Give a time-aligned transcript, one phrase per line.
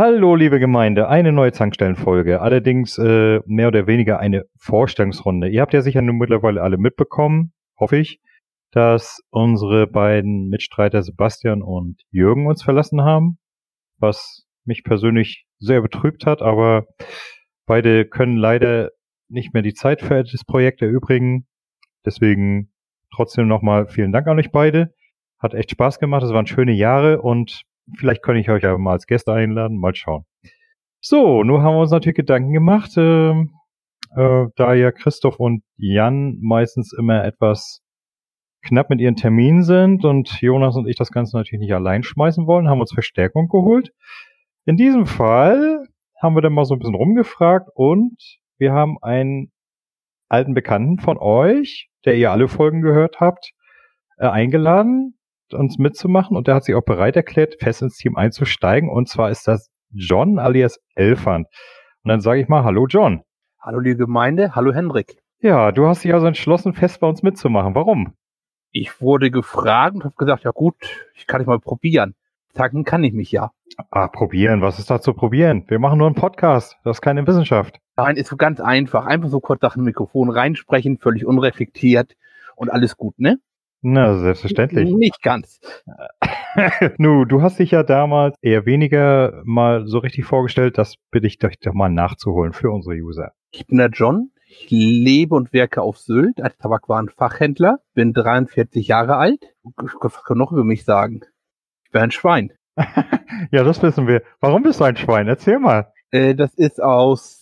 [0.00, 2.40] Hallo, liebe Gemeinde, eine neue Zankstellenfolge.
[2.40, 5.48] Allerdings äh, mehr oder weniger eine Vorstellungsrunde.
[5.48, 8.20] Ihr habt ja sicher nun mittlerweile alle mitbekommen, hoffe ich,
[8.70, 13.38] dass unsere beiden Mitstreiter Sebastian und Jürgen uns verlassen haben,
[13.98, 16.86] was mich persönlich sehr betrübt hat, aber
[17.66, 18.90] beide können leider
[19.28, 21.48] nicht mehr die Zeit für das Projekt erübrigen.
[22.06, 22.70] Deswegen
[23.12, 24.94] trotzdem nochmal vielen Dank an euch beide.
[25.40, 27.64] Hat echt Spaß gemacht, es waren schöne Jahre und
[27.96, 30.24] vielleicht kann ich euch ja mal als Gäste einladen, mal schauen.
[31.00, 36.38] So, nun haben wir uns natürlich Gedanken gemacht, äh, äh, da ja Christoph und Jan
[36.40, 37.82] meistens immer etwas
[38.62, 42.46] knapp mit ihren Terminen sind und Jonas und ich das Ganze natürlich nicht allein schmeißen
[42.46, 43.92] wollen, haben uns Verstärkung geholt.
[44.64, 45.86] In diesem Fall
[46.20, 48.16] haben wir dann mal so ein bisschen rumgefragt und
[48.58, 49.52] wir haben einen
[50.28, 53.52] alten Bekannten von euch, der ihr alle Folgen gehört habt,
[54.18, 55.17] äh, eingeladen,
[55.54, 59.30] uns mitzumachen und der hat sich auch bereit erklärt, fest ins Team einzusteigen und zwar
[59.30, 61.46] ist das John alias Elfand.
[62.04, 63.22] Und dann sage ich mal, hallo John.
[63.60, 65.18] Hallo liebe Gemeinde, hallo Hendrik.
[65.40, 67.74] Ja, du hast dich also entschlossen, fest bei uns mitzumachen.
[67.74, 68.14] Warum?
[68.70, 70.74] Ich wurde gefragt und habe gesagt, ja gut,
[71.14, 72.14] ich kann ich mal probieren.
[72.54, 73.50] Sagen kann ich mich ja.
[73.90, 75.64] Ah, probieren, was ist da zu probieren?
[75.68, 77.78] Wir machen nur einen Podcast, das ist keine Wissenschaft.
[77.96, 79.06] Nein, ist so ganz einfach.
[79.06, 82.16] Einfach so kurz nach dem Mikrofon reinsprechen, völlig unreflektiert
[82.56, 83.38] und alles gut, ne?
[83.80, 84.92] Na, selbstverständlich.
[84.92, 85.60] Nicht ganz.
[86.98, 91.38] nu, du hast dich ja damals eher weniger mal so richtig vorgestellt, das bitte ich
[91.38, 93.32] dich doch mal nachzuholen für unsere User.
[93.52, 94.30] Ich bin der John.
[94.50, 99.54] Ich lebe und werke auf Sylt als Tabakwarenfachhändler, bin 43 Jahre alt.
[99.76, 101.20] Was kann noch über mich sagen?
[101.84, 102.52] Ich bin ein Schwein.
[103.50, 104.22] ja, das wissen wir.
[104.40, 105.28] Warum bist du ein Schwein?
[105.28, 105.92] Erzähl mal.
[106.10, 107.37] Äh, das ist aus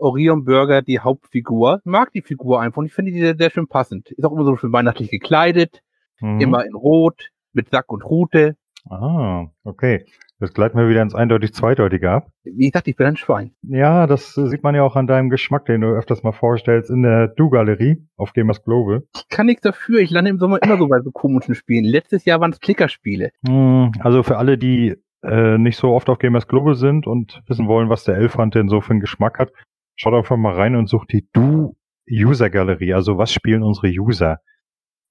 [0.00, 1.80] Orion Burger die Hauptfigur.
[1.84, 4.10] Ich mag die Figur einfach und ich finde die sehr, sehr schön passend.
[4.10, 5.82] Ist auch immer so schön weihnachtlich gekleidet,
[6.20, 6.40] mhm.
[6.40, 8.56] immer in Rot, mit Sack und Rute.
[8.88, 10.04] Ah, okay.
[10.40, 12.30] Das gleitet mir wieder ins eindeutig Zweideutige ab.
[12.44, 13.52] Wie gesagt, ich bin ein Schwein.
[13.60, 17.02] Ja, das sieht man ja auch an deinem Geschmack, den du öfters mal vorstellst in
[17.02, 19.02] der Du-Galerie auf Gamers Global.
[19.14, 20.00] Ich kann nichts dafür.
[20.00, 21.84] Ich lande im Sommer immer so bei so komischen Spielen.
[21.84, 23.32] Letztes Jahr waren es Klickerspiele.
[23.46, 27.68] Hm, also für alle, die äh, nicht so oft auf Gamers Global sind und wissen
[27.68, 29.52] wollen, was der Elfant denn so für einen Geschmack hat,
[30.00, 32.94] schaut einfach mal rein und sucht die Du-User-Galerie.
[32.94, 34.38] Also was spielen unsere User?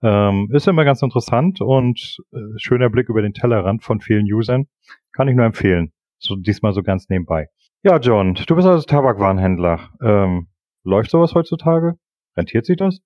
[0.01, 4.65] Ähm, ist immer ganz interessant und äh, schöner Blick über den Tellerrand von vielen Usern.
[5.13, 5.91] Kann ich nur empfehlen.
[6.17, 7.49] So diesmal so ganz nebenbei.
[7.83, 9.91] Ja, John, du bist also Tabakwarenhändler.
[10.01, 10.47] Ähm,
[10.83, 11.93] läuft sowas heutzutage?
[12.35, 12.99] Rentiert sich das?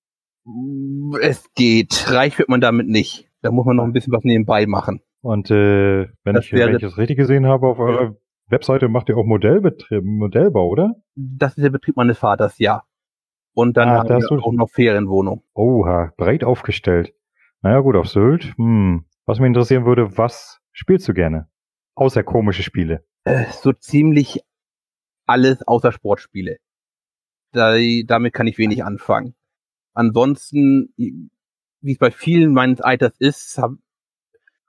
[1.21, 2.05] Es geht.
[2.09, 3.27] Reich wird man damit nicht.
[3.41, 5.01] Da muss man noch ein bisschen was nebenbei machen.
[5.21, 8.15] Und äh, wenn, ich, wenn ich das richtig gesehen habe, auf eurer
[8.53, 10.95] Webseite macht ihr auch Modellbetrieb, Modellbau, oder?
[11.15, 12.83] Das ist der Betrieb meines Vaters, ja.
[13.53, 15.43] Und dann ah, haben wir auch noch Ferienwohnung.
[15.53, 17.13] Oha, breit aufgestellt.
[17.61, 18.55] Naja gut, auf Sylt.
[18.57, 19.05] Hm.
[19.25, 21.47] Was mich interessieren würde, was spielst du gerne?
[21.95, 23.05] Außer komische Spiele.
[23.23, 24.41] Äh, so ziemlich
[25.25, 26.57] alles außer Sportspiele.
[27.51, 27.75] Da,
[28.05, 29.35] damit kann ich wenig anfangen.
[29.93, 33.71] Ansonsten, wie es bei vielen meines Alters ist, hab,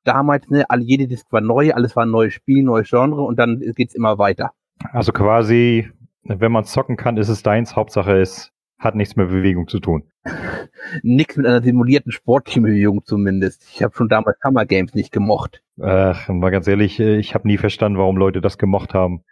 [0.04, 3.38] damals, ne, alle, jede Disc war neu, alles war ein neues Spiel, neues Genre und
[3.38, 4.52] dann geht's immer weiter.
[4.92, 5.88] Also quasi,
[6.22, 10.04] wenn man zocken kann, ist es deins, Hauptsache es hat nichts mit Bewegung zu tun.
[11.02, 13.64] Nichts mit einer simulierten Sportteambewegung zumindest.
[13.72, 15.62] Ich habe schon damals Summer Games nicht gemocht.
[15.80, 19.24] Ach, mal ganz ehrlich, äh, ich habe nie verstanden, warum Leute das gemocht haben.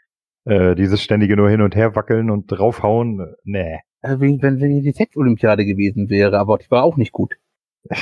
[0.44, 3.78] Äh, dieses ständige nur hin und her wackeln und draufhauen, äh, nee.
[4.00, 7.34] Äh, wenn, wenn, wenn die Sex-Olympiade gewesen wäre, aber die war auch nicht gut.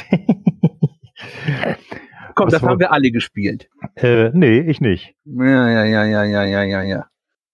[2.34, 3.68] Komm, das haben wir alle gespielt.
[3.96, 5.14] Äh, nee, ich nicht.
[5.24, 7.06] Ja, ja, ja, ja, ja, ja, ja, ja.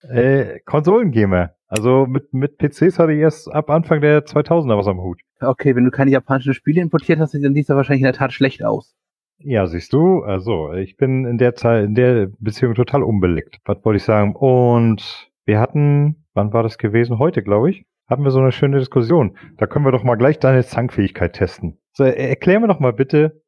[0.08, 1.52] Äh, Konsolengamer.
[1.68, 5.20] Also mit, mit PCs hatte ich erst ab Anfang der 2000er was am Hut.
[5.40, 8.32] Okay, wenn du keine japanischen Spiele importiert hast, dann sieht das wahrscheinlich in der Tat
[8.32, 8.94] schlecht aus.
[9.38, 13.58] Ja, siehst du, also ich bin in der Zeit, in der Beziehung total unbelegt.
[13.64, 14.34] Was wollte ich sagen?
[14.34, 17.18] Und wir hatten, wann war das gewesen?
[17.18, 19.36] Heute, glaube ich, hatten wir so eine schöne Diskussion.
[19.58, 21.78] Da können wir doch mal gleich deine Zankfähigkeit testen.
[21.92, 23.42] So, erklär mir doch mal bitte,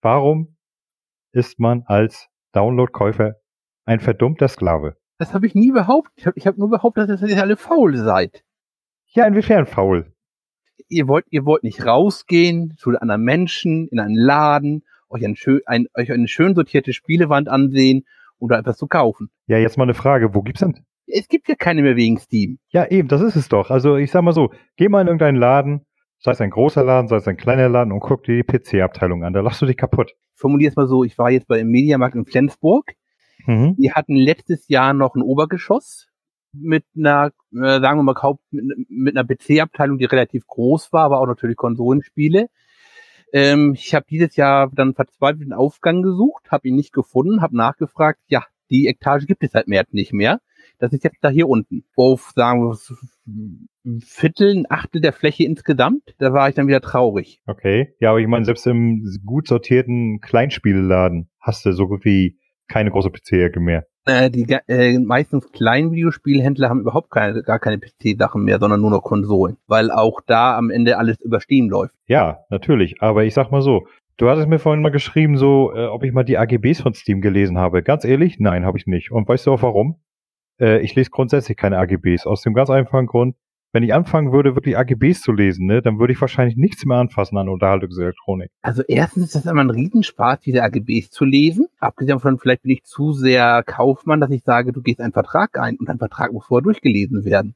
[0.00, 0.55] warum
[1.36, 3.34] ist man als Download-Käufer
[3.84, 4.96] ein verdummter Sklave?
[5.18, 6.14] Das habe ich nie behauptet.
[6.16, 8.42] Ich habe hab nur behauptet, dass ihr alle faul seid.
[9.08, 10.14] Ja, inwiefern faul?
[10.88, 15.60] Ihr wollt, ihr wollt nicht rausgehen zu anderen Menschen, in einen Laden, euch, ein schön,
[15.66, 18.06] ein, euch eine schön sortierte Spielewand ansehen
[18.38, 19.28] oder etwas zu kaufen.
[19.46, 20.34] Ja, jetzt mal eine Frage.
[20.34, 20.86] Wo gibt's denn?
[21.06, 22.58] Es gibt ja keine mehr wegen Steam.
[22.70, 23.70] Ja, eben, das ist es doch.
[23.70, 25.84] Also ich sag mal so, geh mal in irgendeinen Laden,
[26.26, 29.24] sei es ein großer Laden, sei es ein kleiner Laden und guck dir die PC-Abteilung
[29.24, 29.32] an.
[29.32, 30.12] Da lachst du dich kaputt.
[30.34, 32.94] Formulier es mal so, ich war jetzt bei dem Mediamarkt in Flensburg
[33.46, 33.76] Mhm.
[33.78, 36.08] Die hatten letztes Jahr noch ein Obergeschoss
[36.52, 41.04] mit einer, äh, sagen wir mal, Haupt, mit, mit einer PC-Abteilung, die relativ groß war,
[41.04, 42.48] aber auch natürlich Konsolenspiele.
[43.32, 47.56] Ähm, ich habe dieses Jahr dann verzweifelt einen Aufgang gesucht, habe ihn nicht gefunden, habe
[47.56, 50.40] nachgefragt, ja, Die Etage gibt es seit März nicht mehr.
[50.78, 51.84] Das ist jetzt da hier unten.
[51.96, 52.76] Auf, sagen wir,
[54.00, 56.14] Viertel, ein Achtel der Fläche insgesamt.
[56.18, 57.40] Da war ich dann wieder traurig.
[57.46, 57.94] Okay.
[58.00, 62.38] Ja, aber ich meine, selbst im gut sortierten Kleinspielladen hast du so gut wie
[62.68, 63.86] keine große PC-Ecke mehr.
[64.06, 68.90] Äh, die äh, meistens kleinen Videospielhändler haben überhaupt keine, gar keine PC-Sachen mehr, sondern nur
[68.90, 71.94] noch Konsolen, weil auch da am Ende alles über Steam läuft.
[72.06, 73.02] Ja, natürlich.
[73.02, 73.86] Aber ich sag mal so,
[74.16, 77.20] du hattest mir vorhin mal geschrieben, so, äh, ob ich mal die AGBs von Steam
[77.20, 77.82] gelesen habe.
[77.82, 79.10] Ganz ehrlich, nein, habe ich nicht.
[79.10, 79.96] Und weißt du auch warum?
[80.60, 82.26] Äh, ich lese grundsätzlich keine AGBs.
[82.26, 83.36] Aus dem ganz einfachen Grund,
[83.72, 86.96] wenn ich anfangen würde, wirklich AGBs zu lesen, ne, dann würde ich wahrscheinlich nichts mehr
[86.96, 88.50] anfassen an Unterhaltungselektronik.
[88.62, 91.66] Also erstens ist das immer ein Riesenspaß, diese AGBs zu lesen.
[91.78, 95.58] Abgesehen von, vielleicht bin ich zu sehr Kaufmann, dass ich sage, du gehst einen Vertrag
[95.58, 97.54] ein und ein Vertrag muss vorher durchgelesen werden.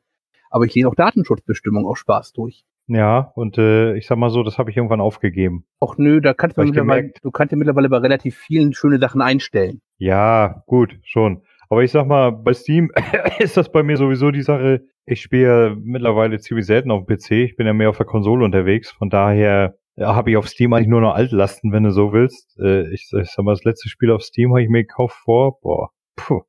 [0.50, 2.64] Aber ich lese auch Datenschutzbestimmungen auch Spaß durch.
[2.88, 5.64] Ja, und äh, ich sag mal so, das habe ich irgendwann aufgegeben.
[5.80, 9.22] Och nö, da kannst du mittlerweile, du kannst ja mittlerweile bei relativ vielen schöne Sachen
[9.22, 9.80] einstellen.
[9.96, 11.42] Ja, gut, schon.
[11.70, 12.90] Aber ich sag mal, bei Steam
[13.38, 17.30] ist das bei mir sowieso die Sache, ich spiele mittlerweile ziemlich selten auf dem PC.
[17.30, 18.90] Ich bin ja mehr auf der Konsole unterwegs.
[18.90, 22.58] Von daher ja, habe ich auf Steam eigentlich nur noch Altlasten, wenn du so willst.
[22.58, 25.60] Äh, ich, ich sag mal, das letzte Spiel auf Steam habe ich mir gekauft vor,
[25.60, 26.42] boah, puh,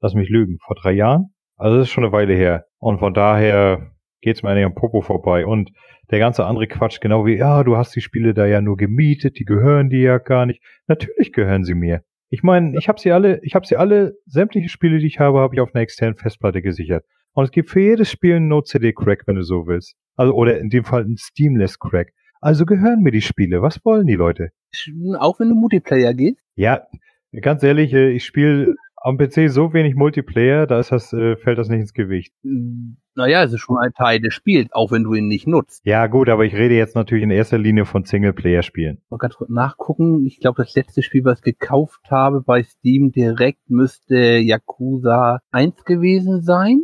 [0.00, 1.32] lass mich lügen, vor drei Jahren?
[1.56, 2.66] Also das ist schon eine Weile her.
[2.78, 5.46] Und von daher geht's mir eigentlich am Popo vorbei.
[5.46, 5.70] Und
[6.10, 9.38] der ganze andere Quatsch, genau wie, ja, du hast die Spiele da ja nur gemietet,
[9.38, 10.62] die gehören dir ja gar nicht.
[10.86, 12.02] Natürlich gehören sie mir.
[12.28, 15.38] Ich meine, ich habe sie alle, ich habe sie alle, sämtliche Spiele, die ich habe,
[15.38, 17.04] habe ich auf einer externen Festplatte gesichert.
[17.32, 19.94] Und es gibt für jedes Spiel einen No-CD-Crack, wenn du so willst.
[20.16, 22.12] Also, oder in dem Fall ein Steamless-Crack.
[22.40, 23.62] Also gehören mir die Spiele.
[23.62, 24.50] Was wollen die Leute?
[25.18, 26.38] Auch wenn du Multiplayer gehst?
[26.54, 26.86] Ja,
[27.40, 31.58] ganz ehrlich, äh, ich spiele am PC so wenig Multiplayer, da ist das, äh, fällt
[31.58, 32.34] das nicht ins Gewicht.
[33.14, 35.84] Naja, es ist schon ein Teil des Spiels, auch wenn du ihn nicht nutzt.
[35.84, 38.98] Ja, gut, aber ich rede jetzt natürlich in erster Linie von Singleplayer-Spielen.
[39.10, 40.26] Mal ganz kurz nachgucken.
[40.26, 45.84] Ich glaube, das letzte Spiel, was ich gekauft habe bei Steam direkt, müsste Yakuza 1
[45.84, 46.82] gewesen sein.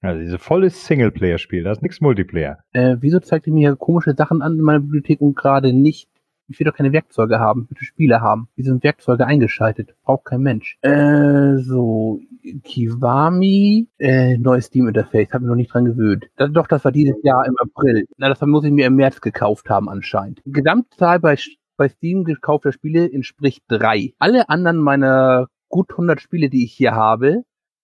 [0.00, 2.58] Also diese volles Singleplayer-Spiel, da ist nichts Multiplayer.
[2.72, 6.08] Äh, wieso zeigt ihr mir komische Sachen an in meiner Bibliothek und gerade nicht?
[6.48, 8.48] Ich will doch keine Werkzeuge haben, bitte Spiele haben.
[8.56, 9.94] Wie sind Werkzeuge eingeschaltet?
[10.02, 10.78] Braucht kein Mensch.
[10.80, 12.20] Äh, so,
[12.64, 16.30] Kiwami, äh, neues Steam-Interface, habe ich noch nicht dran gewöhnt.
[16.36, 18.06] Das, doch, das war dieses Jahr im April.
[18.16, 20.40] Na, das muss ich mir im März gekauft haben anscheinend.
[20.46, 21.36] Gesamtzahl bei,
[21.76, 24.14] bei Steam gekaufter Spiele entspricht drei.
[24.18, 27.42] Alle anderen meiner gut 100 Spiele, die ich hier habe,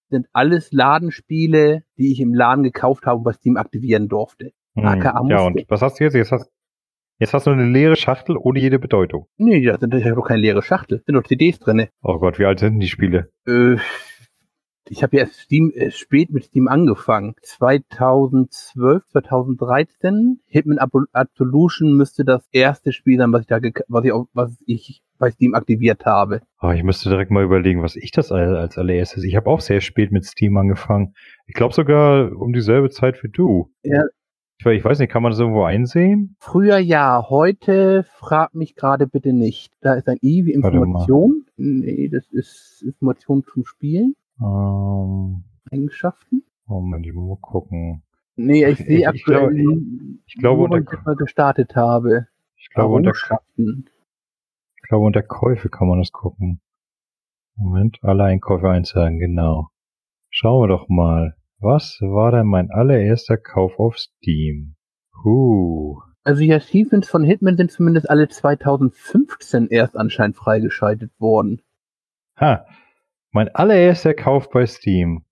[0.09, 4.53] sind alles Ladenspiele, die ich im Laden gekauft habe und bei Steam aktivieren durfte.
[4.75, 4.85] Hm,
[5.29, 6.15] ja, und was hast du jetzt?
[6.15, 6.51] Jetzt hast,
[7.19, 9.27] jetzt hast du eine leere Schachtel ohne jede Bedeutung.
[9.37, 11.03] Nee, da sind ja doch keine leere Schachtel.
[11.07, 11.89] Sind doch CDs drinne.
[12.03, 13.31] Oh Gott, wie alt sind denn die Spiele?
[13.47, 13.77] Äh,
[14.89, 17.35] ich habe ja erst Steam, äh, spät mit Steam angefangen.
[17.43, 20.41] 2012, 2013.
[20.47, 25.31] Hitman Absolution müsste das erste Spiel sein, was ich da, was ich, was ich bei
[25.31, 26.43] Steam aktiviert habe.
[26.61, 29.25] Oh, ich müsste direkt mal überlegen, was ich das als allererstes.
[29.25, 31.15] Ich habe auch sehr spät mit Steam angefangen.
[31.47, 33.73] Ich glaube sogar um dieselbe Zeit wie du.
[33.83, 34.03] Ja.
[34.59, 36.37] Ich, ich weiß nicht, kann man das irgendwo einsehen?
[36.39, 39.73] Früher ja, heute frag mich gerade bitte nicht.
[39.81, 41.47] Da ist ein I wie Information.
[41.57, 44.15] Nee, das ist Information zum Spielen.
[44.41, 46.45] Ähm, Eigenschaften.
[46.67, 48.03] Moment, ich muss mal gucken.
[48.37, 52.27] Nee, ich, sehe aktuell, ich, ich glaube, wo ich mal gestartet habe.
[52.57, 53.13] Ich glaube, unter,
[53.57, 56.61] ich glaube, unter Käufe kann man das gucken.
[57.57, 59.69] Moment, alle Einkäufe einsagen, genau.
[60.31, 61.37] Schauen wir doch mal.
[61.65, 64.75] Was war denn mein allererster Kauf auf Steam?
[65.25, 65.99] Huh.
[66.23, 71.63] Also die Achievements von Hitman sind zumindest alle 2015 erst anscheinend freigeschaltet worden.
[72.39, 72.67] Ha,
[73.31, 75.25] mein allererster Kauf bei Steam.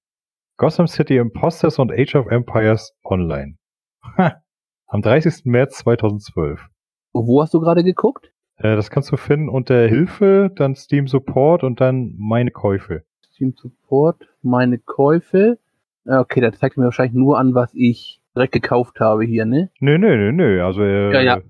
[0.57, 3.59] Gotham City Imposters und Age of Empires Online.
[4.17, 4.43] Ha,
[4.87, 5.45] am 30.
[5.45, 6.67] März 2012.
[7.13, 8.33] Wo hast du gerade geguckt?
[8.57, 13.05] Äh, das kannst du finden unter Hilfe, dann Steam Support und dann meine Käufe.
[13.35, 15.59] Steam Support, meine Käufe.
[16.07, 19.71] Okay, das zeigt mir wahrscheinlich nur an, was ich direkt gekauft habe hier, ne?
[19.81, 20.65] Nö, nö, nö, nö.
[20.65, 21.41] Also, äh, ja, ja.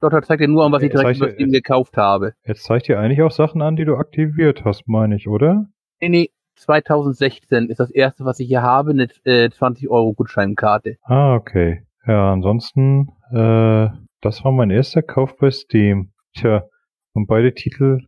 [0.00, 2.34] Doch, das zeigt dir nur an, was ich direkt bei Steam gekauft habe.
[2.44, 5.66] Jetzt zeigt dir eigentlich auch Sachen an, die du aktiviert hast, meine ich, oder?
[6.00, 10.96] Nee, nee, 2016 ist das erste, was ich hier habe, eine äh, 20 Euro Gutscheinkarte.
[11.02, 11.86] Ah, okay.
[12.06, 13.88] Ja, ansonsten, äh,
[14.20, 16.12] das war mein erster Kauf bei Steam.
[16.34, 16.64] Tja,
[17.12, 18.00] und beide Titel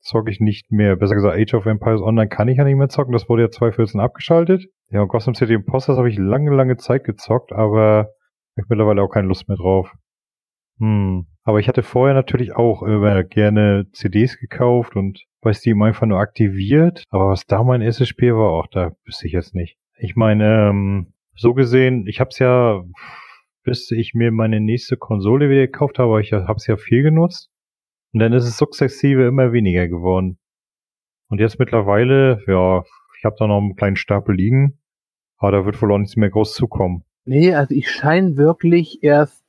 [0.00, 0.96] zocke ich nicht mehr.
[0.96, 3.12] Besser gesagt, Age of Empires Online kann ich ja nicht mehr zocken.
[3.12, 4.66] Das wurde ja 2014 abgeschaltet.
[4.94, 8.10] Ja, und Gotham City Imposters habe ich lange, lange Zeit gezockt, aber
[8.54, 9.92] ich mittlerweile auch keine Lust mehr drauf.
[10.78, 11.26] Hm.
[11.42, 16.20] Aber ich hatte vorher natürlich auch äh, gerne CDs gekauft und bei Steam einfach nur
[16.20, 17.02] aktiviert.
[17.10, 19.76] Aber was da mein erstes Spiel war, auch da wüsste ich jetzt nicht.
[19.98, 22.84] Ich meine, ähm, so gesehen, ich habe es ja,
[23.64, 27.50] bis ich mir meine nächste Konsole wieder gekauft habe, ich habe es ja viel genutzt.
[28.12, 30.38] Und dann ist es sukzessive immer weniger geworden.
[31.28, 32.84] Und jetzt mittlerweile, ja,
[33.18, 34.78] ich habe da noch einen kleinen Stapel liegen,
[35.38, 37.04] aber da wird wohl auch nichts mehr groß zukommen.
[37.24, 39.44] Nee, also ich scheine wirklich erst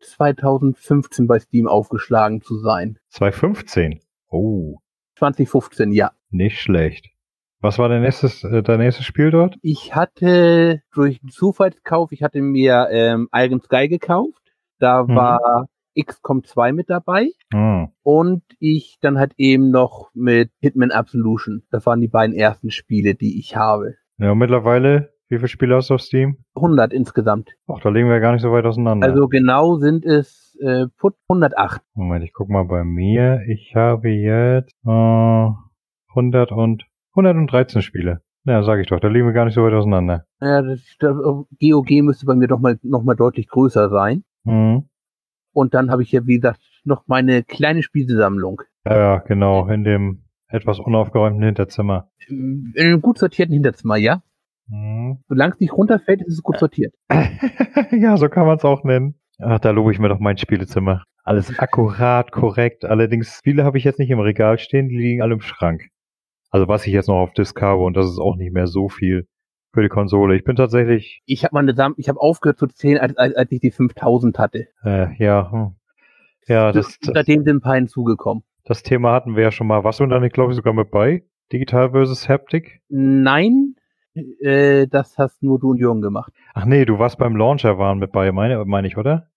[0.00, 2.98] 2015 bei Steam aufgeschlagen zu sein.
[3.10, 4.00] 2015?
[4.28, 4.78] Oh.
[5.16, 6.12] 2015, ja.
[6.30, 7.10] Nicht schlecht.
[7.60, 9.56] Was war dein nächstes, äh, dein nächstes Spiel dort?
[9.62, 14.42] Ich hatte durch einen Zufallskauf, ich hatte mir ähm, Iron Sky gekauft.
[14.78, 15.16] Da mhm.
[15.16, 15.68] war
[16.00, 17.30] XCOM 2 mit dabei.
[17.52, 17.88] Mhm.
[18.02, 21.64] Und ich dann halt eben noch mit Hitman Absolution.
[21.70, 23.96] Das waren die beiden ersten Spiele, die ich habe.
[24.18, 26.38] Ja, mittlerweile wie viele Spiele hast du auf Steam?
[26.56, 27.50] 100 insgesamt.
[27.66, 29.06] Ach, da liegen wir gar nicht so weit auseinander.
[29.06, 30.86] Also genau sind es äh,
[31.28, 31.82] 108.
[31.94, 33.42] Moment, ich guck mal bei mir.
[33.46, 35.48] Ich habe jetzt äh,
[36.10, 38.22] 100 und 113 Spiele.
[38.44, 40.24] Ja, sag ich doch, da liegen wir gar nicht so weit auseinander.
[40.40, 41.14] Ja, das, das
[41.60, 44.24] GOG müsste bei mir doch mal, noch mal deutlich größer sein.
[44.44, 44.88] Mhm.
[45.52, 48.62] Und dann habe ich ja, wie gesagt, noch meine kleine Spielsammlung.
[48.86, 52.10] Ja, ja, genau, in dem etwas unaufgeräumten Hinterzimmer.
[52.28, 54.22] In einem gut sortierten Hinterzimmer, ja.
[54.68, 55.18] Mhm.
[55.28, 56.94] Solange es nicht runterfällt, ist es gut sortiert.
[57.90, 59.14] ja, so kann man es auch nennen.
[59.38, 61.04] Ach, da lobe ich mir doch mein Spielezimmer.
[61.22, 62.84] Alles akkurat, korrekt.
[62.84, 65.88] Allerdings, viele habe ich jetzt nicht im Regal stehen, die liegen alle im Schrank.
[66.50, 68.88] Also was ich jetzt noch auf Disk habe und das ist auch nicht mehr so
[68.88, 69.28] viel
[69.74, 70.34] für die Konsole.
[70.36, 71.22] Ich bin tatsächlich.
[71.26, 74.38] Ich habe meine Sam ich habe aufgehört zu zählen, als, als, als ich die 5000
[74.38, 74.68] hatte.
[74.82, 75.76] Äh, ja, hm.
[76.46, 76.98] ja, das.
[77.02, 78.42] Seitdem sind ein paar hinzugekommen.
[78.68, 79.82] Das Thema hatten wir ja schon mal.
[79.82, 81.24] Was und dann, ich glaube, sogar mit bei?
[81.50, 82.82] Digital versus Haptic?
[82.90, 83.76] Nein,
[84.42, 86.34] äh, das hast nur du und Jürgen gemacht.
[86.52, 89.30] Ach nee, du warst beim Launcher waren mit bei, meine, meine ich, oder?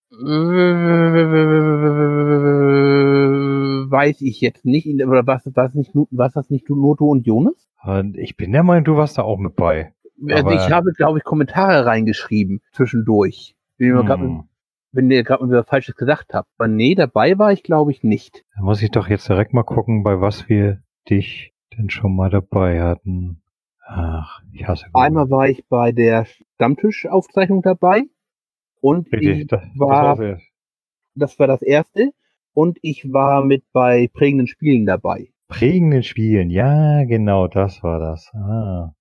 [3.88, 4.86] Weiß ich jetzt nicht.
[5.02, 7.70] Oder was, was, nicht, was das nicht nur du und Jonas?
[8.12, 9.94] Ich bin der Meinung, du warst da auch mit bei.
[10.28, 13.56] Also ich habe, glaube ich, Kommentare reingeschrieben zwischendurch.
[13.78, 14.44] Wenn hm.
[14.92, 16.48] Wenn ihr gerade mal was Falsches gesagt habt.
[16.58, 18.44] Aber nee, dabei war ich, glaube ich, nicht.
[18.56, 22.30] Da muss ich doch jetzt direkt mal gucken, bei was wir dich denn schon mal
[22.30, 23.42] dabei hatten.
[23.84, 25.06] Ach, ich hasse Google.
[25.06, 28.04] Einmal war ich bei der Stammtischaufzeichnung dabei
[28.80, 30.42] und Richtig, ich das, war, das,
[31.14, 32.12] das war das erste
[32.52, 35.28] und ich war mit bei prägenden Spielen dabei.
[35.48, 38.30] Prägenden Spielen, ja, genau, das war das.
[38.34, 38.94] Ah,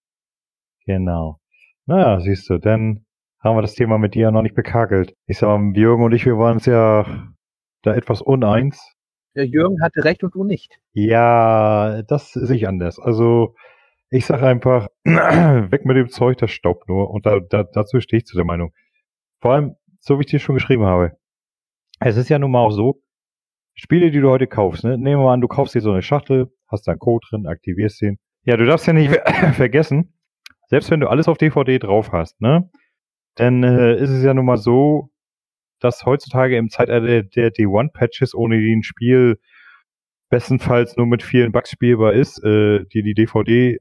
[0.86, 1.40] genau.
[1.86, 3.06] Naja, siehst du, dann
[3.42, 5.16] haben wir das Thema mit dir noch nicht bekakelt.
[5.26, 7.34] Ich sag mal, Jürgen und ich, wir waren uns ja
[7.82, 8.96] da etwas uneins.
[9.36, 10.80] Der Jürgen hatte recht und du nicht.
[10.94, 13.00] Ja, das sehe ich anders.
[13.00, 13.56] Also,
[14.10, 17.10] ich sage einfach, weg mit dem Zeug, das staubt nur.
[17.10, 18.74] Und da, da, dazu stehe ich zu der Meinung.
[19.40, 21.18] Vor allem, so wie ich dir schon geschrieben habe.
[22.00, 23.02] Es ist ja nun mal auch so,
[23.74, 24.98] Spiele, die du heute kaufst, ne?
[24.98, 27.48] nehmen wir mal an, du kaufst dir so eine Schachtel, hast da einen Code drin,
[27.48, 28.20] aktivierst den.
[28.44, 29.12] Ja, du darfst ja nicht
[29.54, 30.14] vergessen,
[30.68, 32.70] selbst wenn du alles auf DVD drauf hast, ne,
[33.36, 35.10] dann äh, ist es ja nun mal so,
[35.80, 39.40] dass heutzutage im Zeitalter der D1-Patches, ohne die ein Spiel
[40.30, 43.80] bestenfalls nur mit vielen Bugs spielbar ist, äh, die die DVD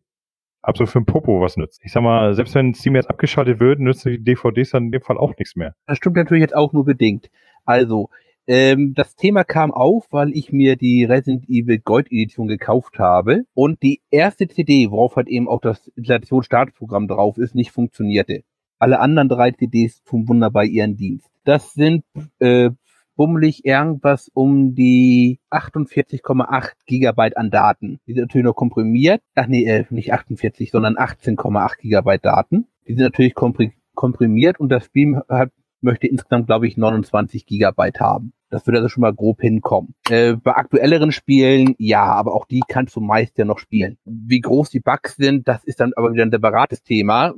[0.62, 1.80] absolut für ein Popo was nützt.
[1.84, 5.02] Ich sag mal, selbst wenn Steam jetzt abgeschaltet wird, nützen die DVDs dann in dem
[5.02, 5.74] Fall auch nichts mehr.
[5.86, 7.30] Das stimmt natürlich jetzt auch nur bedingt.
[7.64, 8.10] Also,
[8.46, 13.44] ähm, das Thema kam auf, weil ich mir die Resident Evil Gold Edition gekauft habe
[13.54, 18.42] und die erste CD, worauf halt eben auch das Installationsstartprogramm drauf ist, nicht funktionierte.
[18.80, 21.30] Alle anderen drei CDs tun wunderbar ihren Dienst.
[21.44, 22.02] Das sind
[22.38, 22.70] äh,
[23.14, 28.00] bummelig irgendwas um die 48,8 Gigabyte an Daten.
[28.06, 29.20] Die sind natürlich noch komprimiert.
[29.34, 32.68] Ach nee, äh, nicht 48, sondern 18,8 Gigabyte Daten.
[32.88, 35.50] Die sind natürlich komprimiert und das Spiel hat,
[35.82, 38.32] möchte insgesamt, glaube ich, 29 Gigabyte haben.
[38.48, 39.94] Das würde also schon mal grob hinkommen.
[40.08, 43.98] Äh, bei aktuelleren Spielen, ja, aber auch die kannst du meist ja noch spielen.
[44.06, 47.34] Wie groß die Bugs sind, das ist dann aber wieder ein separates Thema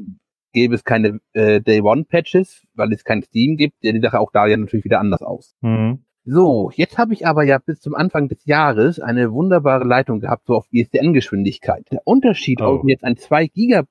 [0.52, 4.46] gäbe es keine äh, Day-One-Patches, weil es kein Steam gibt, sieht die Sache auch da
[4.46, 5.54] ja natürlich wieder anders aus.
[5.60, 6.04] Mhm.
[6.24, 10.46] So, jetzt habe ich aber ja bis zum Anfang des Jahres eine wunderbare Leitung gehabt,
[10.46, 11.90] so auf ISDN-Geschwindigkeit.
[11.90, 12.76] Der Unterschied, oh.
[12.76, 13.84] ob ich jetzt ein 2 Giga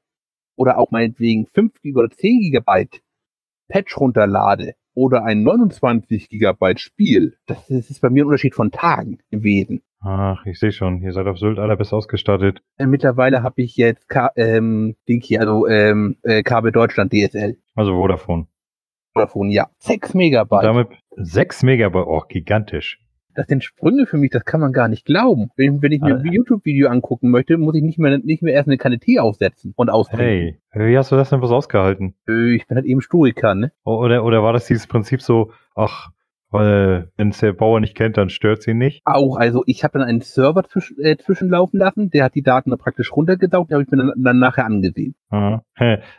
[0.56, 3.02] oder auch meinetwegen 5 Giga oder 10 Gigabyte
[3.68, 8.56] Patch runterlade oder ein 29 Gigabyte Spiel, das ist, das ist bei mir ein Unterschied
[8.56, 9.82] von Tagen gewesen.
[10.04, 12.62] Ach, ich sehe schon, ihr seid auf Sylt allerbest ausgestattet.
[12.78, 17.58] Äh, mittlerweile habe ich jetzt K ähm, Ding hier, also ähm, äh, Kabel Deutschland DSL.
[17.76, 18.48] Also Vodafone.
[19.14, 19.70] Vodafone, ja.
[19.78, 20.60] 6 Megabyte.
[20.60, 23.00] Und damit 6 Megabyte, oh, gigantisch.
[23.36, 25.52] Das sind Sprünge für mich, das kann man gar nicht glauben.
[25.56, 26.20] Wenn, wenn ich mir ah.
[26.20, 29.74] ein YouTube-Video angucken möchte, muss ich nicht mehr, nicht mehr erst eine Kanne Tee aufsetzen
[29.78, 30.58] und ausbringen.
[30.72, 32.16] Hey, wie hast du das denn was ausgehalten?
[32.28, 33.72] Äh, ich bin halt eben Stoiker, ne?
[33.84, 36.10] Oder, oder war das dieses Prinzip so, ach,
[36.52, 39.02] weil wenn es der Bauer nicht kennt, dann stört sie nicht.
[39.06, 42.70] Auch, also ich habe dann einen Server zwisch, äh, zwischenlaufen lassen, der hat die Daten
[42.70, 45.16] dann praktisch runtergesaugt, die habe ich mir dann, dann nachher angesehen.
[45.30, 45.64] Aha.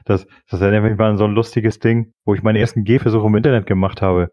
[0.05, 3.27] Das, das erinnert mich mal an so ein lustiges Ding, wo ich meine ersten Gehversuche
[3.27, 4.31] im Internet gemacht habe.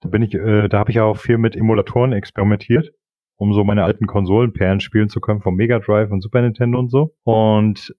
[0.00, 2.92] Da bin ich, äh, da habe ich auch viel mit Emulatoren experimentiert.
[3.36, 6.90] um so meine alten Konsolenperlen spielen zu können vom Mega Drive und Super Nintendo und
[6.90, 7.14] so.
[7.24, 7.94] Und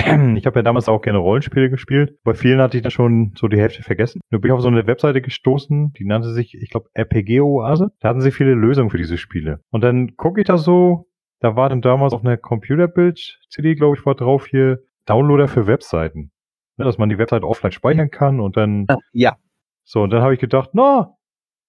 [0.36, 2.18] ich habe ja damals auch gerne Rollenspiele gespielt.
[2.24, 4.20] Bei vielen hatte ich da schon so die Hälfte vergessen.
[4.30, 7.90] Nur bin ich auf so eine Webseite gestoßen, die nannte sich, ich glaube, RPG Oase.
[8.00, 9.60] Da hatten sie viele Lösungen für diese Spiele.
[9.70, 11.06] Und dann gucke ich da so,
[11.40, 16.30] da war dann damals auch eine Computerbild-CD, glaube ich, war drauf hier, Downloader für Webseiten.
[16.76, 18.86] Ne, dass man die Webseite offline speichern kann und dann.
[19.12, 19.36] Ja.
[19.84, 21.14] So, und dann habe ich gedacht, na,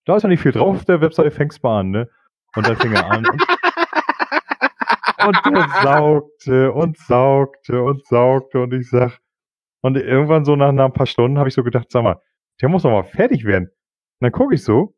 [0.06, 2.10] da ist ja nicht viel drauf auf der Webseite, fängst mal an, ne?
[2.56, 3.26] Und dann fing er an.
[5.28, 9.20] Und der saugte und saugte und saugte und ich sag,
[9.82, 12.22] und irgendwann so nach, nach ein paar Stunden habe ich so gedacht, sag mal,
[12.62, 13.66] der muss doch mal fertig werden.
[13.66, 14.96] Und dann gucke ich so,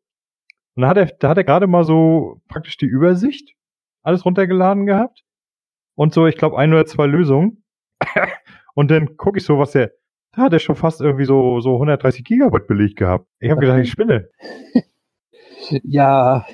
[0.76, 3.54] und da hat er, da hat er gerade mal so praktisch die Übersicht
[4.02, 5.24] alles runtergeladen gehabt
[5.94, 7.64] und so, ich glaube, ein oder zwei Lösungen.
[8.74, 9.92] und dann gucke ich so, was der,
[10.32, 13.26] da hat er schon fast irgendwie so, so 130 Gigabyte belegt gehabt.
[13.38, 14.28] Ich habe gedacht, ich spinne.
[15.68, 16.44] ja,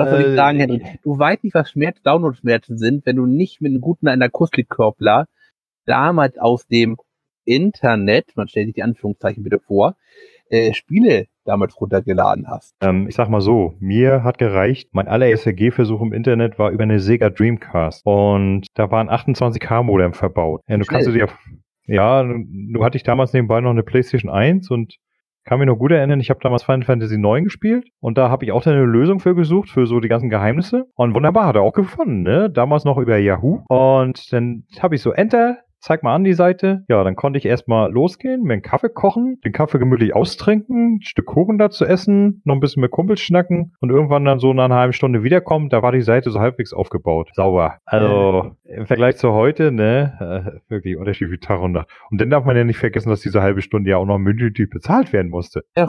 [0.00, 0.82] was soll ich äh, sagen, Henry?
[1.02, 5.26] Du weißt nicht, was Schmerz, Download-Schmerzen sind, wenn du nicht mit einem guten einer Akustikkoppler
[5.86, 6.96] damals aus dem
[7.44, 9.96] Internet, man stellt sich die Anführungszeichen bitte vor,
[10.50, 12.74] äh, Spiele damals runtergeladen hast.
[12.80, 16.82] Ähm, ich sag mal so, mir hat gereicht, mein allererster G-Versuch im Internet war über
[16.82, 20.60] eine Sega Dreamcast und da waren 28K Modem verbaut.
[20.68, 21.28] Ja, du kannst du dir
[21.86, 24.96] ja, du hatte ich damals nebenbei noch eine PlayStation 1 und
[25.50, 28.44] kann mich noch gut erinnern, ich habe damals Final Fantasy 9 gespielt und da habe
[28.44, 30.86] ich auch dann eine Lösung für gesucht, für so die ganzen Geheimnisse.
[30.94, 32.48] Und wunderbar, hat er auch gefunden, ne?
[32.48, 33.64] Damals noch über Yahoo.
[33.66, 36.84] Und dann habe ich so Enter, zeig mal an die Seite.
[36.88, 41.02] Ja, dann konnte ich erstmal losgehen, mir einen Kaffee kochen, den Kaffee gemütlich austrinken, ein
[41.02, 44.64] Stück Kuchen dazu essen, noch ein bisschen mit Kumpels schnacken und irgendwann dann so nach
[44.66, 47.30] einer halben Stunde wiederkommen, da war die Seite so halbwegs aufgebaut.
[47.34, 47.78] Sauber.
[47.84, 51.88] Also im Vergleich zu heute, ne, äh, wirklich unterschiedlich wie Tag und Nacht.
[52.10, 54.68] Und dann darf man ja nicht vergessen, dass diese halbe Stunde ja auch noch mündlich
[54.70, 55.64] bezahlt werden musste.
[55.76, 55.88] Ja,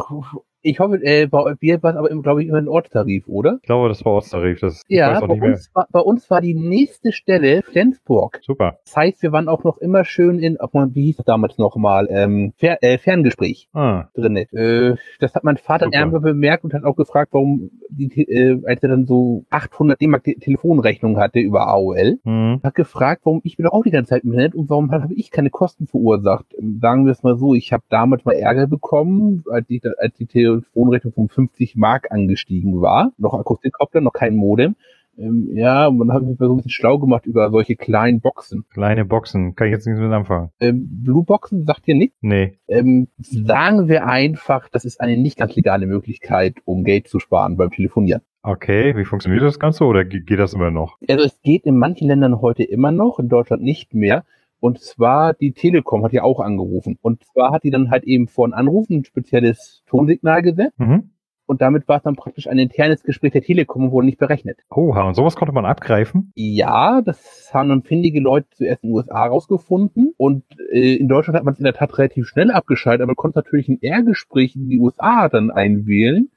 [0.62, 3.58] ich hoffe, äh, bei dir war es aber, glaube ich, immer ein Ortstarif, oder?
[3.62, 4.60] Ich glaube, das war Ortstarif.
[4.60, 8.39] Das, ja, bei uns, war, bei uns war die nächste Stelle Flensburg.
[8.43, 8.78] Super.
[8.86, 12.54] Das heißt, wir waren auch noch immer schön in, wie hieß das damals nochmal, ähm,
[12.58, 14.06] Fer äh, Ferngespräch ah.
[14.13, 14.38] drin.
[14.38, 18.84] Äh, das hat mein Vater irgendwann bemerkt und hat auch gefragt, warum, die, äh, als
[18.84, 22.62] er dann so 800 D-Mark Telefonrechnung hatte über AOL, mhm.
[22.63, 25.13] hat gefragt, warum ich bin doch auch die ganze Zeit im Internet und warum habe
[25.13, 26.45] ich keine Kosten verursacht.
[26.82, 30.28] Sagen wir es mal so, ich habe damals mal Ärger bekommen, als, ich, als die
[30.52, 33.12] Tele Telefonrechnung von 50 Mark angestiegen war.
[33.18, 34.76] Noch Akustikkoppler, noch kein Modem.
[35.18, 38.22] Ähm, ja, und dann habe ich mich so ein bisschen schlau gemacht über solche kleinen
[38.22, 38.66] Boxen.
[38.74, 40.52] Kleine Boxen, kann ich jetzt nichts mit anfangen.
[40.60, 42.18] Ähm, Blue Boxen sagt dir nichts?
[42.22, 42.58] Nee.
[42.68, 47.58] Ähm, sagen wir einfach, das ist eine nicht ganz legale Möglichkeit, um Geld zu sparen
[47.58, 48.22] beim Telefonieren.
[48.44, 50.98] Okay, wie funktioniert das Ganze oder geht das immer noch?
[51.08, 54.24] Also es geht in manchen Ländern heute immer noch, in Deutschland nicht mehr.
[54.62, 56.97] Und zwar die Telekom hat ja auch angerufen.
[57.02, 60.80] Und zwar hat die dann halt eben vor einen Anruf ein spezielles Tonsignal gesetzt.
[60.80, 61.10] Mhm.
[61.47, 64.60] Und damit war es dann praktisch ein internes Gespräch der Telekom und wurde nicht berechnet.
[64.69, 66.32] Oha, und sowas konnte man abgreifen?
[66.36, 70.13] Ja, das haben dann findige Leute zuerst in den USA rausgefunden.
[70.15, 73.15] Und äh, in Deutschland hat man es in der Tat relativ schnell abgeschaltet, aber man
[73.15, 76.30] konnte natürlich ein R-Gespräch in die USA dann einwählen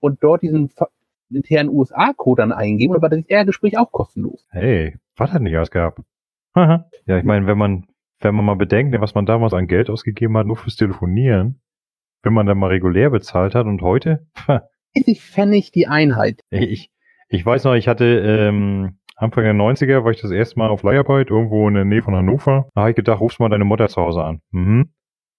[0.00, 0.70] und dort diesen
[1.30, 2.94] internen USA-Code dann eingeben.
[2.94, 4.46] Und dann war das R-Gespräch auch kostenlos.
[4.50, 5.98] Hey, was hat nicht ausgehabt?
[7.06, 7.86] Ja, ich meine, wenn man,
[8.20, 11.60] wenn man mal bedenkt, was man damals an Geld ausgegeben hat, nur fürs Telefonieren,
[12.22, 14.26] wenn man dann mal regulär bezahlt hat und heute?
[14.94, 16.40] 30 Pfennig die Einheit.
[16.50, 16.90] Ich,
[17.28, 20.82] ich weiß noch, ich hatte ähm, Anfang der 90er war ich das erste Mal auf
[20.82, 22.68] Leiharbeit, irgendwo in der Nähe von Hannover.
[22.74, 24.40] Da habe ich gedacht, rufst mal deine Mutter zu Hause an.
[24.50, 24.92] Mhm.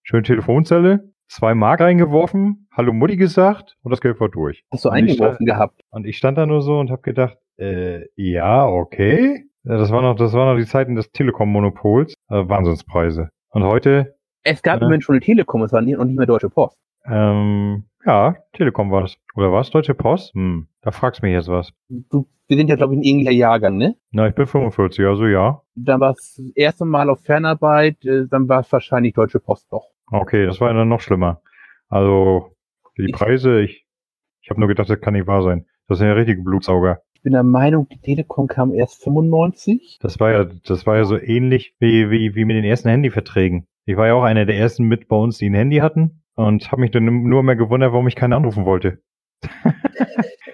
[0.04, 4.64] Schön Telefonzelle, zwei Mark reingeworfen, Hallo Mutti gesagt und das Geld war durch.
[4.72, 5.82] Hast du eingeworfen stand, gehabt?
[5.90, 9.46] Und ich stand da nur so und habe gedacht, äh, ja, okay.
[9.68, 12.14] Das war noch, das waren noch die Zeiten des Telekom-Monopols.
[12.30, 13.30] Äh, Wahnsinnspreise.
[13.50, 14.16] Und heute?
[14.44, 16.78] Es gab äh, schon eine Telekom, es war nicht, noch nicht mehr Deutsche Post.
[17.06, 19.18] Ähm, ja, Telekom war das.
[19.36, 19.72] Oder was?
[19.72, 20.36] Deutsche Post?
[20.36, 21.72] Hm, da fragst du mich jetzt was.
[21.90, 23.96] Du, wir sind ja, glaube ich, ein ähnlicher Jahrgang, ne?
[24.12, 25.64] Na, ich bin 45, also ja.
[25.74, 29.72] Dann war es das erste Mal auf Fernarbeit, äh, dann war es wahrscheinlich Deutsche Post
[29.72, 29.88] doch.
[30.12, 31.42] Okay, das war dann noch schlimmer.
[31.90, 32.56] Also,
[33.00, 33.88] die Preise, ich,
[34.42, 35.66] ich habe nur gedacht, das kann nicht wahr sein.
[35.88, 39.98] Das sind ja richtige Blutsauger bin der Meinung, die Telekom kam erst 95.
[40.00, 43.66] Das war ja, das war ja so ähnlich wie, wie, wie mit den ersten Handyverträgen.
[43.86, 46.72] Ich war ja auch einer der ersten mit bei uns, die ein Handy hatten und
[46.72, 49.00] habe mich dann nur mehr gewundert, warum ich keinen anrufen wollte.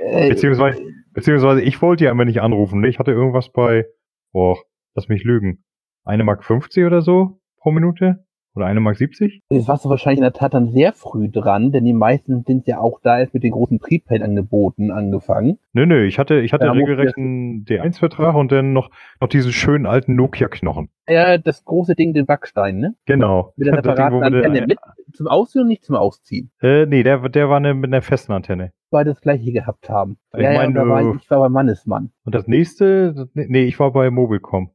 [0.04, 0.82] Äh, beziehungsweise,
[1.14, 2.84] beziehungsweise ich wollte ja immer nicht anrufen.
[2.84, 3.86] Ich hatte irgendwas bei,
[4.34, 4.58] boah,
[4.94, 5.64] lass mich lügen,
[6.04, 8.26] eine Mark 50 oder so pro Minute.
[8.54, 8.98] Oder 1,70 Mark?
[8.98, 9.42] 70?
[9.50, 12.68] Jetzt warst du wahrscheinlich in der Tat dann sehr früh dran, denn die meisten sind
[12.68, 15.58] ja auch da erst mit den großen Prepaid-Angeboten angefangen.
[15.72, 18.90] Nö, nö, ich hatte, ich hatte Ja, regelrecht einen D1-Vertrag und dann noch,
[19.22, 20.90] noch diesen schönen alten Nokia-Knochen.
[21.08, 22.96] Ja, das große Ding, den Backstein, ne?
[23.06, 23.54] Genau.
[23.56, 24.80] Mit der Ding, separaten den- Antenne mit
[25.14, 26.52] zum Ausziehen und nicht zum Ausziehen.
[26.62, 28.72] Äh, nee, der, der war eine, mit einer festen Antenne.
[28.90, 30.18] Weil das gleiche gehabt haben.
[30.34, 32.12] Ich ja, ja, mein, da war äh, ich, ich war bei Mannesmann.
[32.26, 34.72] Und das nächste, das, nee, ich war bei Mobilcom.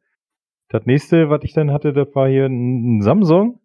[0.69, 3.61] Das nächste, was ich dann hatte, das war hier ein Samsung.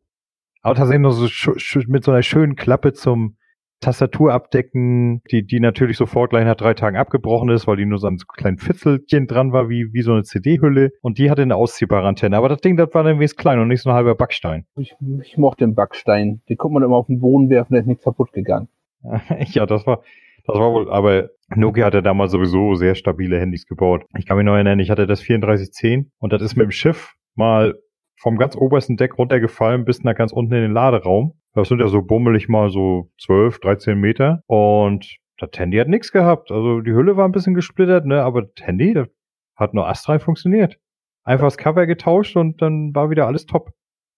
[0.61, 3.35] Aber tatsächlich noch so mit so einer schönen Klappe zum
[3.81, 7.97] Tastatur abdecken, die, die natürlich sofort gleich nach drei Tagen abgebrochen ist, weil die nur
[7.97, 10.91] so ein kleines Fitzelchen dran war, wie, wie so eine CD-Hülle.
[11.01, 12.37] Und die hatte eine ausziehbare Antenne.
[12.37, 14.65] Aber das Ding, das war dann wenigstens klein und nicht so ein halber Backstein.
[14.77, 16.41] Ich, ich mochte den Backstein.
[16.47, 18.69] Den konnte man immer auf den Boden werfen, da ist nichts kaputt gegangen.
[19.39, 20.03] ja, das war,
[20.45, 24.05] das war wohl, aber Nokia hatte damals sowieso sehr stabile Handys gebaut.
[24.15, 27.15] Ich kann mich noch erinnern, ich hatte das 3410 und das ist mit dem Schiff
[27.33, 27.75] mal
[28.21, 31.33] vom ganz obersten Deck runtergefallen bis nach ganz unten in den Laderaum.
[31.53, 36.11] Das sind ja so bummelig mal so 12, 13 Meter und das Handy hat nichts
[36.11, 36.51] gehabt.
[36.51, 39.07] Also die Hülle war ein bisschen gesplittert, ne, aber das Handy, das
[39.55, 40.77] hat nur astrein funktioniert.
[41.23, 43.71] Einfach das Cover getauscht und dann war wieder alles top.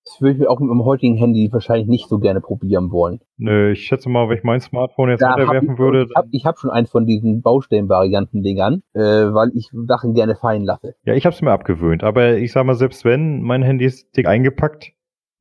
[0.05, 3.21] Das würde ich auch mit meinem heutigen Handy wahrscheinlich nicht so gerne probieren wollen.
[3.37, 6.45] Nö, ich schätze mal, wenn ich mein Smartphone jetzt Da hab runterwerfen ich, würde, Ich
[6.45, 10.95] habe hab schon eins von diesen Baustellen-Varianten-Dingern, äh, weil ich Sachen gerne fallen lasse.
[11.05, 12.03] Ja, ich habe es mir abgewöhnt.
[12.03, 14.91] Aber ich sag mal, selbst wenn, mein Handy ist dick eingepackt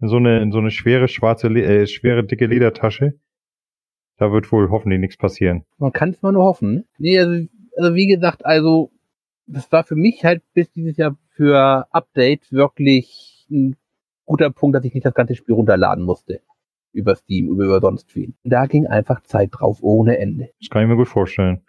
[0.00, 3.14] in so eine, in so eine schwere schwarze, äh, schwere dicke Ledertasche,
[4.18, 5.64] da wird wohl hoffentlich nichts passieren.
[5.78, 6.74] Man kann es mal nur hoffen.
[6.74, 6.84] ne?
[6.98, 7.46] Nee, also,
[7.76, 8.92] also wie gesagt, also
[9.46, 13.76] das war für mich halt bis dieses Jahr für Updates wirklich ein
[14.24, 16.40] guter Punkt, dass ich nicht das ganze Spiel runterladen musste.
[16.92, 18.34] Über Steam, über, über sonst wen.
[18.44, 20.50] Da ging einfach Zeit drauf ohne Ende.
[20.60, 21.62] Das kann ich mir gut vorstellen.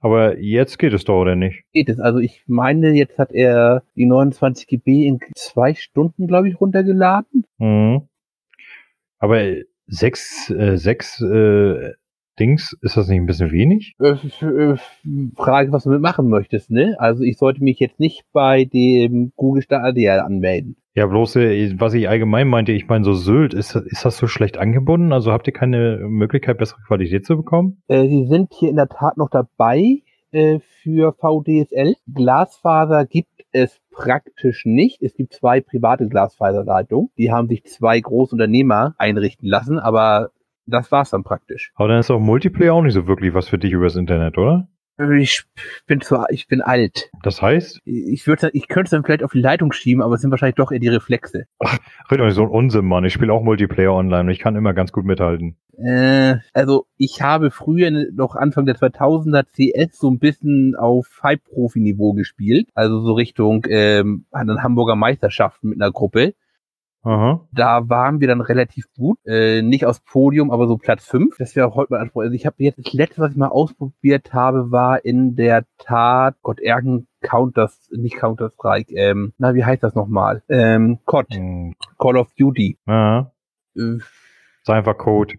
[0.00, 1.64] Aber jetzt geht es doch, oder nicht?
[1.72, 1.98] Geht es.
[1.98, 7.44] Also ich meine, jetzt hat er die 29 GB in zwei Stunden, glaube ich, runtergeladen.
[7.58, 8.08] Mhm.
[9.18, 9.40] Aber
[9.86, 11.92] sechs, äh, sechs äh,
[12.38, 13.94] Dings, ist das nicht ein bisschen wenig?
[14.00, 14.76] Äh, äh,
[15.36, 16.96] Frage, was du mitmachen möchtest, ne?
[16.98, 20.76] Also ich sollte mich jetzt nicht bei dem Google Stadia anmelden.
[20.94, 24.26] Ja, bloß, äh, was ich allgemein meinte, ich meine, so Sylt, ist, ist das so
[24.26, 25.12] schlecht angebunden?
[25.12, 27.82] Also habt ihr keine Möglichkeit, bessere Qualität zu bekommen?
[27.88, 31.96] Äh, sie sind hier in der Tat noch dabei äh, für VDSL.
[32.12, 35.02] Glasfaser gibt es praktisch nicht.
[35.02, 37.10] Es gibt zwei private Glasfaserleitungen.
[37.18, 40.30] Die haben sich zwei Großunternehmer einrichten lassen, aber
[40.66, 41.72] das war's dann praktisch.
[41.74, 44.68] Aber dann ist auch Multiplayer auch nicht so wirklich was für dich übers Internet, oder?
[45.18, 45.44] Ich
[45.86, 47.10] bin zu, ich bin alt.
[47.22, 50.22] Das heißt, Ich würde, ich könnte es dann vielleicht auf die Leitung schieben, aber es
[50.22, 51.44] sind wahrscheinlich doch eher die Reflexe.
[52.10, 53.04] red doch nicht so ein Unsinn, Mann.
[53.04, 55.58] Ich spiele auch Multiplayer online und ich kann immer ganz gut mithalten.
[55.76, 62.14] Äh, also ich habe früher noch Anfang der 2000er CS so ein bisschen auf Halbprofi-Niveau
[62.14, 66.34] gespielt, also so Richtung ähm, an den Hamburger Meisterschaften mit einer Gruppe.
[67.06, 67.46] Aha.
[67.52, 71.36] Da waren wir dann relativ gut, äh, nicht aus Podium, aber so Platz 5.
[71.38, 72.22] Das wäre heute mal Anspruch.
[72.22, 76.34] Also ich habe jetzt das letzte, was ich mal ausprobiert habe, war in der Tat
[76.42, 78.92] Gott Ergen Counter, nicht Counter Strike.
[78.94, 80.42] Ähm, na wie heißt das nochmal?
[80.48, 81.74] Ähm, COD, Hm.
[81.98, 82.78] Call of Duty.
[82.86, 83.30] Ja.
[83.76, 85.34] Äh, Ist einfach Code.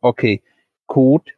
[0.00, 0.42] okay,
[0.86, 1.32] Code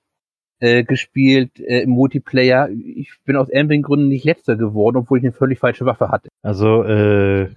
[0.59, 2.69] äh, gespielt äh, im Multiplayer.
[2.71, 6.29] Ich bin aus irgendwelchen Gründen nicht letzter geworden, obwohl ich eine völlig falsche Waffe hatte.
[6.42, 7.49] Also, äh,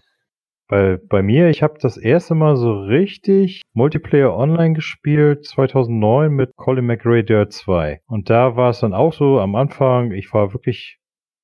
[0.70, 6.56] bei, bei mir, ich habe das erste Mal so richtig Multiplayer online gespielt, 2009 mit
[6.56, 8.02] Colin McRae Dirt 2.
[8.06, 11.00] Und da war es dann auch so am Anfang, ich war wirklich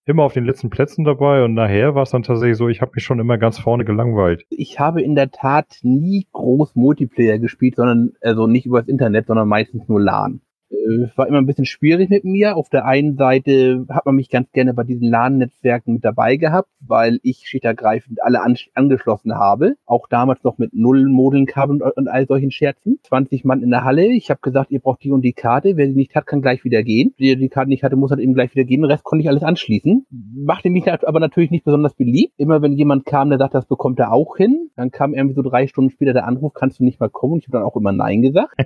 [0.06, 2.92] immer auf den letzten Plätzen dabei und nachher war es dann tatsächlich so, ich habe
[2.94, 4.46] mich schon immer ganz vorne gelangweilt.
[4.52, 9.48] Ich habe in der Tat nie groß Multiplayer gespielt, sondern also nicht übers Internet, sondern
[9.48, 10.42] meistens nur LAN.
[10.70, 12.56] Äh, war immer ein bisschen schwierig mit mir.
[12.56, 16.70] Auf der einen Seite hat man mich ganz gerne bei diesen LAN-Netzwerken mit dabei gehabt,
[16.80, 19.76] weil ich schickergreifend alle an angeschlossen habe.
[19.86, 23.00] Auch damals noch mit null Modelnkabeln und, und all solchen Scherzen.
[23.04, 24.08] 20 Mann in der Halle.
[24.08, 25.78] Ich habe gesagt, ihr braucht die und die Karte.
[25.78, 27.14] Wer die nicht hat, kann gleich wieder gehen.
[27.18, 28.82] Wer die Karte nicht hatte, muss halt eben gleich wieder gehen.
[28.82, 30.06] Den Rest konnte ich alles anschließen.
[30.46, 32.34] Machte mich aber natürlich nicht besonders beliebt.
[32.38, 35.42] Immer wenn jemand kam, der sagt, das bekommt er auch hin, dann kam irgendwie so
[35.42, 37.34] drei Stunden später der Anruf, kannst du nicht mal kommen?
[37.34, 38.54] Und ich habe dann auch immer Nein gesagt.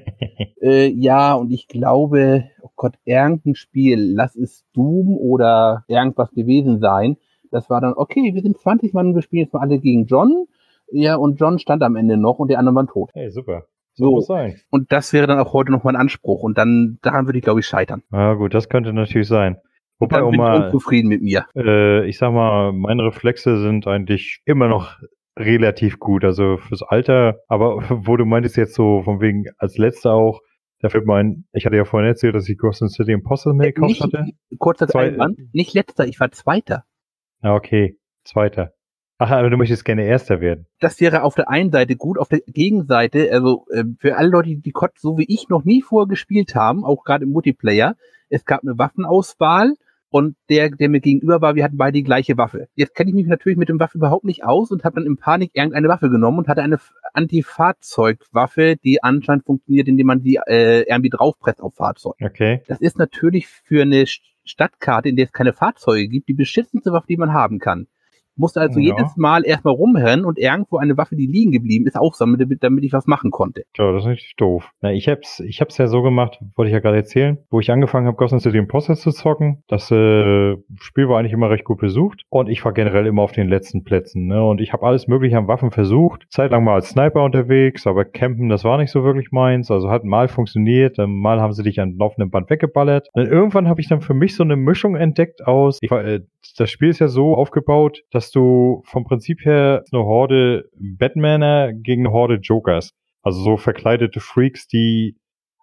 [0.61, 6.79] Äh, ja, und ich glaube, oh Gott, irgendein Spiel, lass es Doom oder irgendwas gewesen
[6.79, 7.17] sein.
[7.51, 10.45] Das war dann, okay, wir sind 20 Mann, wir spielen jetzt mal alle gegen John.
[10.91, 13.11] Ja, und John stand am Ende noch und die anderen waren tot.
[13.13, 13.65] Hey, super.
[13.93, 14.11] So.
[14.11, 14.59] muss sein.
[14.69, 16.41] Und das wäre dann auch heute noch mein Anspruch.
[16.41, 18.01] Und dann, daran würde ich, glaube ich, scheitern.
[18.11, 19.57] Ja gut, das könnte natürlich sein.
[19.99, 21.45] Wobei, dann bin ich mal, unzufrieden mit mir.
[21.55, 24.95] äh, ich sag mal, meine Reflexe sind eigentlich immer noch
[25.37, 27.39] relativ gut, also fürs Alter.
[27.49, 30.39] Aber wo du meintest jetzt so von wegen als letzter auch,
[30.79, 33.11] da fällt mir ein, ich hatte ja vorhin erzählt, dass ich Ghost in the City
[33.11, 34.25] Impossible mir gekauft Nicht, hatte.
[34.57, 36.85] kurzer Einwand, nicht letzter, ich war Zweiter.
[37.41, 38.73] Ja, okay, zweiter.
[39.21, 40.65] Ach, aber du möchtest gerne Erster werden.
[40.79, 44.55] Das wäre auf der einen Seite gut, auf der Gegenseite, also äh, für alle Leute,
[44.55, 47.95] die COD so wie ich noch nie vorher gespielt haben, auch gerade im Multiplayer,
[48.29, 49.73] es gab eine Waffenauswahl
[50.09, 52.67] und der, der mir gegenüber war, wir hatten beide die gleiche Waffe.
[52.75, 55.17] Jetzt kenne ich mich natürlich mit dem Waffe überhaupt nicht aus und habe dann in
[55.17, 56.79] Panik irgendeine Waffe genommen und hatte eine
[57.13, 62.15] Antifahrzeugwaffe, die anscheinend funktioniert, indem man die äh, irgendwie draufpresst auf Fahrzeug.
[62.21, 62.61] Okay.
[62.67, 64.05] Das ist natürlich für eine
[64.43, 67.87] Stadtkarte, in der es keine Fahrzeuge gibt, die beschissenste Waffe, die man haben kann
[68.39, 68.95] musste also ja.
[68.95, 72.83] jedes Mal erstmal rumrennen und irgendwo eine Waffe, die liegen geblieben ist, aufsammeln, damit, damit
[72.83, 73.63] ich was machen konnte.
[73.77, 74.71] Ja, das ist natürlich doof.
[74.81, 77.71] Na, ich hab's, ich hab's ja so gemacht, wollte ich ja gerade erzählen, wo ich
[77.71, 79.63] angefangen habe, Ghost City Imposters zu zocken.
[79.67, 83.31] Das äh, Spiel war eigentlich immer recht gut besucht und ich war generell immer auf
[83.31, 84.27] den letzten Plätzen.
[84.27, 84.43] Ne?
[84.43, 86.25] Und ich habe alles mögliche an Waffen versucht.
[86.29, 89.71] Zeitlang mal als Sniper unterwegs, aber Campen, das war nicht so wirklich meins.
[89.71, 93.09] Also hat mal funktioniert, mal haben sie dich an laufendem Band weggeballert.
[93.13, 96.21] Und irgendwann habe ich dann für mich so eine Mischung entdeckt aus, ich war, äh,
[96.57, 102.05] das Spiel ist ja so aufgebaut, dass du vom Prinzip her eine Horde Batmaner gegen
[102.05, 102.91] eine Horde Jokers.
[103.21, 105.17] Also so verkleidete Freaks, die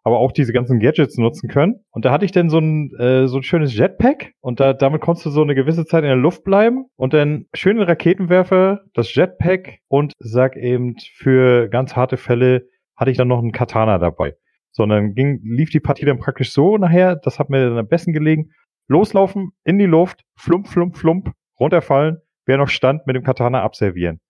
[0.07, 1.85] aber auch diese ganzen Gadgets nutzen können.
[1.91, 5.01] Und da hatte ich dann so ein, äh, so ein schönes Jetpack und da, damit
[5.01, 9.13] konntest du so eine gewisse Zeit in der Luft bleiben und dann schönen Raketenwerfer, das
[9.13, 14.35] Jetpack und sag eben für ganz harte Fälle hatte ich dann noch einen Katana dabei.
[14.71, 18.13] Sondern ging, lief die Partie dann praktisch so nachher, das hat mir dann am besten
[18.13, 18.53] gelegen,
[18.89, 24.21] loslaufen, in die Luft, flump, flump, flump, runterfallen, wer noch stand, mit dem Katana abservieren.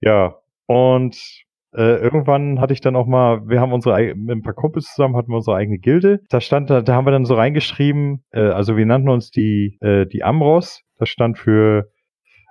[0.00, 1.44] Ja, und
[1.74, 5.16] äh, irgendwann hatte ich dann auch mal, wir haben unsere, mit ein paar Kumpels zusammen,
[5.16, 6.20] hatten wir unsere eigene Gilde.
[6.30, 9.76] Da stand, da, da haben wir dann so reingeschrieben, äh, also wir nannten uns die,
[9.80, 10.82] äh, die Amros.
[10.98, 11.90] Das stand für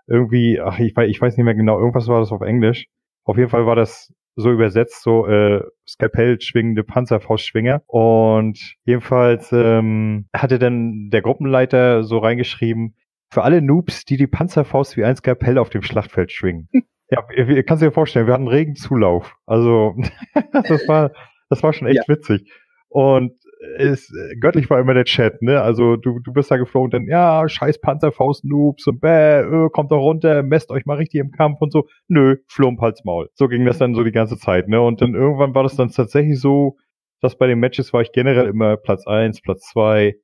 [0.07, 2.87] irgendwie, ach, ich weiß, ich weiß nicht mehr genau, irgendwas war das auf Englisch.
[3.23, 7.82] Auf jeden Fall war das so übersetzt, so äh, Skalpell schwingende Panzerfaustschwinger.
[7.88, 12.95] Und jedenfalls ähm, hatte dann der Gruppenleiter so reingeschrieben,
[13.30, 16.69] für alle Noobs, die die Panzerfaust wie ein Skalpell auf dem Schlachtfeld schwingen.
[17.10, 19.36] ja, ihr, kannst dir vorstellen, wir hatten regen Zulauf.
[19.45, 19.95] Also
[20.52, 21.12] das war,
[21.50, 22.15] das war schon echt ja.
[22.15, 22.50] witzig.
[22.89, 23.34] Und
[23.77, 25.61] ist göttlich war immer der Chat, ne?
[25.61, 29.99] Also du, du bist da geflogen, dann ja, scheiß Panzerfaust-Noobs und bäh, öh, kommt doch
[29.99, 31.87] runter, messt euch mal richtig im Kampf und so.
[32.07, 33.29] Nö, flump halt's Maul.
[33.33, 34.81] So ging das dann so die ganze Zeit, ne?
[34.81, 36.77] Und dann irgendwann war das dann tatsächlich so,
[37.21, 40.15] dass bei den Matches war ich generell immer Platz eins, Platz zwei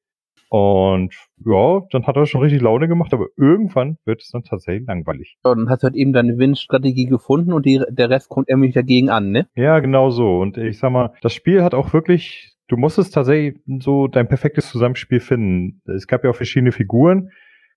[0.49, 4.87] und ja, dann hat er schon richtig Laune gemacht, aber irgendwann wird es dann tatsächlich
[4.87, 5.35] langweilig.
[5.43, 8.71] Ja, dann hast du halt eben deine Win-Strategie gefunden und die, der Rest kommt irgendwie
[8.71, 9.47] dagegen an, ne?
[9.55, 10.37] Ja, genau so.
[10.37, 14.69] Und ich sag mal, das Spiel hat auch wirklich du musstest tatsächlich so dein perfektes
[14.69, 15.81] Zusammenspiel finden.
[15.85, 17.31] Es gab ja auch verschiedene Figuren.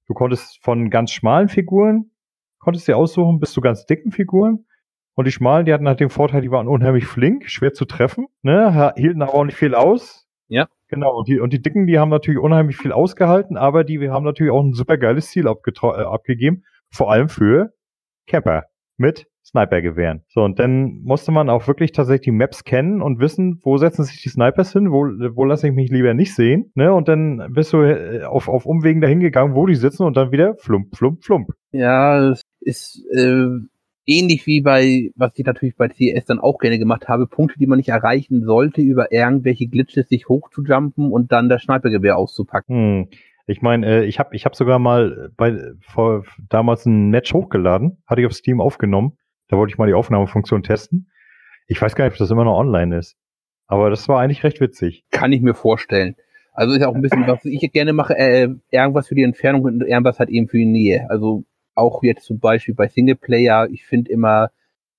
[0.07, 2.11] Du konntest von ganz schmalen Figuren,
[2.59, 4.67] konntest dir aussuchen, bis zu ganz dicken Figuren.
[5.15, 8.27] Und die schmalen, die hatten halt den Vorteil, die waren unheimlich flink, schwer zu treffen,
[8.43, 10.29] ne, hielten aber auch nicht viel aus.
[10.49, 10.69] Ja.
[10.89, 14.13] Genau, und die, und die Dicken, die haben natürlich unheimlich viel ausgehalten, aber die wir
[14.13, 17.73] haben natürlich auch ein super geiles Ziel äh, abgegeben, vor allem für
[18.27, 20.23] Camper mit Sniper-Gewehren.
[20.29, 24.05] So, und dann musste man auch wirklich tatsächlich die Maps kennen und wissen, wo setzen
[24.05, 26.73] sich die Snipers hin, wo, wo lasse ich mich lieber nicht sehen.
[26.75, 26.93] Ne?
[26.93, 30.33] Und dann bist du äh, auf, auf Umwegen dahin gegangen, wo die sitzen und dann
[30.33, 31.51] wieder flump, flump, flump.
[31.71, 33.47] Ja, es ist äh,
[34.05, 37.69] ähnlich wie bei, was ich natürlich bei CS dann auch gerne gemacht habe, Punkte, die
[37.69, 42.77] man nicht erreichen sollte, über irgendwelche Glitches sich hochzujumpen und dann das Snipergewehr auszupacken.
[42.77, 43.09] Hm.
[43.49, 47.99] Ich meine, äh, ich habe ich hab sogar mal bei vor damals ein Match hochgeladen,
[48.05, 49.17] hatte ich auf Steam aufgenommen
[49.49, 51.11] da wollte ich mal die Aufnahmefunktion testen.
[51.67, 53.17] Ich weiß gar nicht, ob das immer noch online ist.
[53.67, 55.05] Aber das war eigentlich recht witzig.
[55.11, 56.17] Kann ich mir vorstellen.
[56.53, 59.65] Also ist ja auch ein bisschen, was ich gerne mache, äh, irgendwas für die Entfernung
[59.65, 61.07] und irgendwas halt eben für die Nähe.
[61.11, 64.51] Also auch jetzt zum Beispiel bei Singleplayer, ich finde immer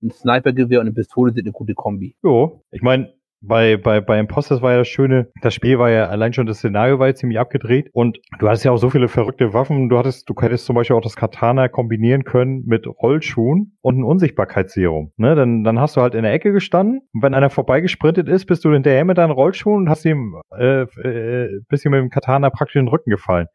[0.03, 2.15] ein Snipergewehr und eine Pistole sind eine gute Kombi.
[2.21, 6.07] Jo, ich meine, bei, bei, bei Imposters war ja das Schöne, das Spiel war ja
[6.07, 9.07] allein schon das Szenario war ja ziemlich abgedreht und du hattest ja auch so viele
[9.07, 9.89] verrückte Waffen.
[9.89, 14.03] Du hattest, du hättest zum Beispiel auch das Katana kombinieren können mit Rollschuhen und ein
[14.03, 15.11] Unsichtbarkeitsserum.
[15.17, 15.35] Ne?
[15.35, 18.65] Dann, dann hast du halt in der Ecke gestanden und wenn einer vorbeigesprintet ist, bist
[18.65, 22.75] du hinterher mit deinen Rollschuhen und hast ihm äh, äh, bisschen mit dem Katana praktisch
[22.75, 23.47] in den Rücken gefallen.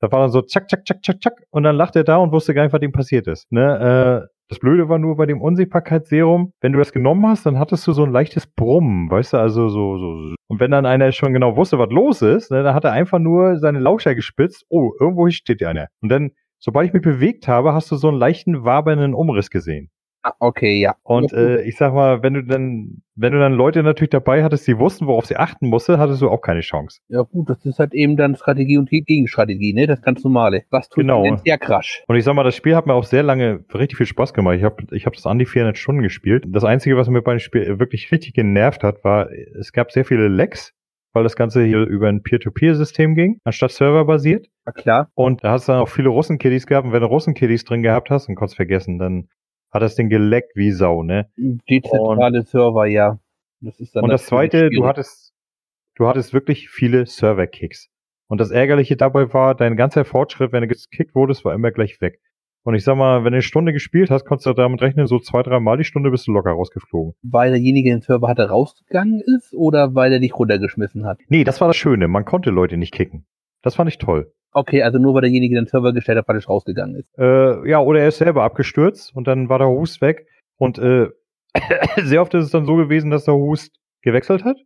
[0.00, 2.32] Da war dann so zack, zack, zack, zack, zack und dann lacht er da und
[2.32, 3.50] wusste gar nicht, was ihm passiert ist.
[3.52, 4.26] Ne?
[4.26, 7.86] Äh, das Blöde war nur bei dem Unsichtbarkeitsserum, wenn du das genommen hast, dann hattest
[7.86, 10.34] du so ein leichtes Brummen, weißt du, also so, so.
[10.48, 13.20] Und wenn dann einer schon genau wusste, was los ist, ne, dann hat er einfach
[13.20, 15.86] nur seine Lauscher gespitzt, oh, irgendwo steht ja einer.
[16.02, 19.88] Und dann, sobald ich mich bewegt habe, hast du so einen leichten wabernden Umriss gesehen.
[20.22, 20.96] Ah, okay, ja.
[21.02, 24.66] Und äh, ich sag mal, wenn du dann, wenn du dann Leute natürlich dabei hattest,
[24.66, 27.00] die wussten, worauf sie achten musste, hattest du auch keine Chance.
[27.08, 29.86] Ja gut, das ist halt eben dann Strategie und Gegenstrategie, ne?
[29.86, 30.64] Das ganz normale.
[30.70, 31.22] Was tut genau.
[31.22, 32.04] denn der Crash?
[32.06, 34.56] Und ich sag mal, das Spiel hat mir auch sehr lange richtig viel Spaß gemacht.
[34.56, 36.44] Ich habe ich hab das an die 400 Stunden gespielt.
[36.48, 40.04] Das Einzige, was mir bei dem Spiel wirklich richtig genervt hat, war, es gab sehr
[40.04, 40.74] viele Lecks
[41.12, 44.46] weil das Ganze hier über ein Peer-to-Peer-System ging, anstatt serverbasiert.
[44.64, 45.10] Na klar.
[45.14, 46.86] Und da hast du dann auch viele Russenkiddies gehabt.
[46.86, 49.28] Und wenn du Russenkiddies drin gehabt hast und konntest vergessen, dann
[49.70, 51.30] hat das Ding geleckt wie Sau, ne?
[51.36, 53.18] Dezentrale Server, ja.
[53.60, 55.32] Das ist dann und das zweite, du hattest,
[55.96, 57.88] du hattest wirklich viele Server-Kicks.
[58.28, 62.00] Und das Ärgerliche dabei war, dein ganzer Fortschritt, wenn du gekickt wurdest, war immer gleich
[62.00, 62.20] weg.
[62.62, 65.18] Und ich sag mal, wenn du eine Stunde gespielt hast, konntest du damit rechnen, so
[65.18, 67.14] zwei, drei Mal die Stunde bist du locker rausgeflogen.
[67.22, 71.18] Weil derjenige den Server hatte rausgegangen ist oder weil er dich runtergeschmissen hat?
[71.28, 72.06] Nee, das war das Schöne.
[72.06, 73.26] Man konnte Leute nicht kicken.
[73.62, 74.32] Das fand ich toll.
[74.52, 77.18] Okay, also nur weil derjenige den Server gestellt hat, falsch rausgegangen ist.
[77.18, 80.26] Äh, ja, oder er ist selber abgestürzt und dann war der Host weg.
[80.56, 81.08] Und äh,
[82.02, 84.56] sehr oft ist es dann so gewesen, dass der Host gewechselt hat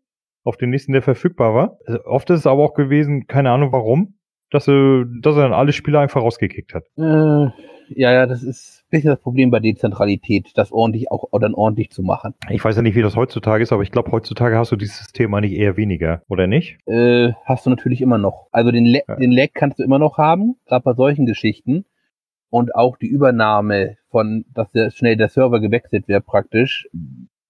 [0.45, 1.79] auf den nächsten, der verfügbar war.
[1.87, 4.19] Also oft ist es aber auch gewesen, keine Ahnung warum,
[4.51, 6.85] dass er, dass er dann alle Spieler einfach rausgekickt hat.
[6.97, 7.51] Äh,
[7.89, 11.91] ja, ja, das ist ein bisschen das Problem bei Dezentralität, das ordentlich auch dann ordentlich
[11.91, 12.35] zu machen.
[12.51, 14.99] Ich weiß ja nicht, wie das heutzutage ist, aber ich glaube, heutzutage hast du dieses
[14.99, 16.79] System eigentlich eher weniger, oder nicht?
[16.87, 18.49] Äh, hast du natürlich immer noch.
[18.53, 19.17] Also den, Le ja.
[19.17, 21.85] den Lag kannst du immer noch haben, gerade bei solchen Geschichten.
[22.51, 26.89] Und auch die Übernahme von, dass der, schnell der Server gewechselt wird praktisch,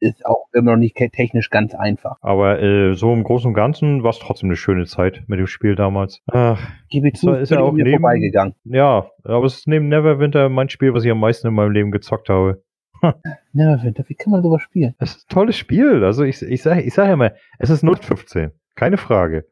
[0.00, 2.16] ist auch immer noch nicht technisch ganz einfach.
[2.20, 5.46] Aber äh, so im Großen und Ganzen war es trotzdem eine schöne Zeit mit dem
[5.46, 6.22] Spiel damals.
[6.30, 8.54] Ach, Gebe zu, ist ja auch neben, vorbeigegangen.
[8.64, 11.90] Ja, aber es ist neben Neverwinter mein Spiel, was ich am meisten in meinem Leben
[11.90, 12.62] gezockt habe.
[13.52, 14.94] Neverwinter, wie kann man sowas spielen?
[14.98, 16.04] Es ist ein tolles Spiel.
[16.04, 18.52] Also ich, ich sage ich sag ja mal, es ist 015.
[18.74, 19.46] Keine Frage.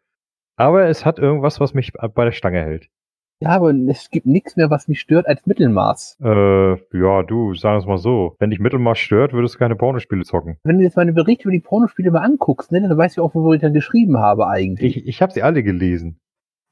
[0.57, 2.89] Aber es hat irgendwas, was mich bei der Stange hält.
[3.43, 6.19] Ja, aber es gibt nichts mehr, was mich stört als Mittelmaß.
[6.23, 8.37] Äh, ja, du, sag es mal so.
[8.39, 10.59] Wenn dich Mittelmaß stört, würdest du keine Pornospiele zocken.
[10.63, 13.35] Wenn du jetzt meine Berichte über die Pornospiele mal anguckst, ne, dann weißt du auch,
[13.35, 14.97] wo ich dann geschrieben habe eigentlich.
[14.97, 16.21] Ich, ich habe sie alle gelesen.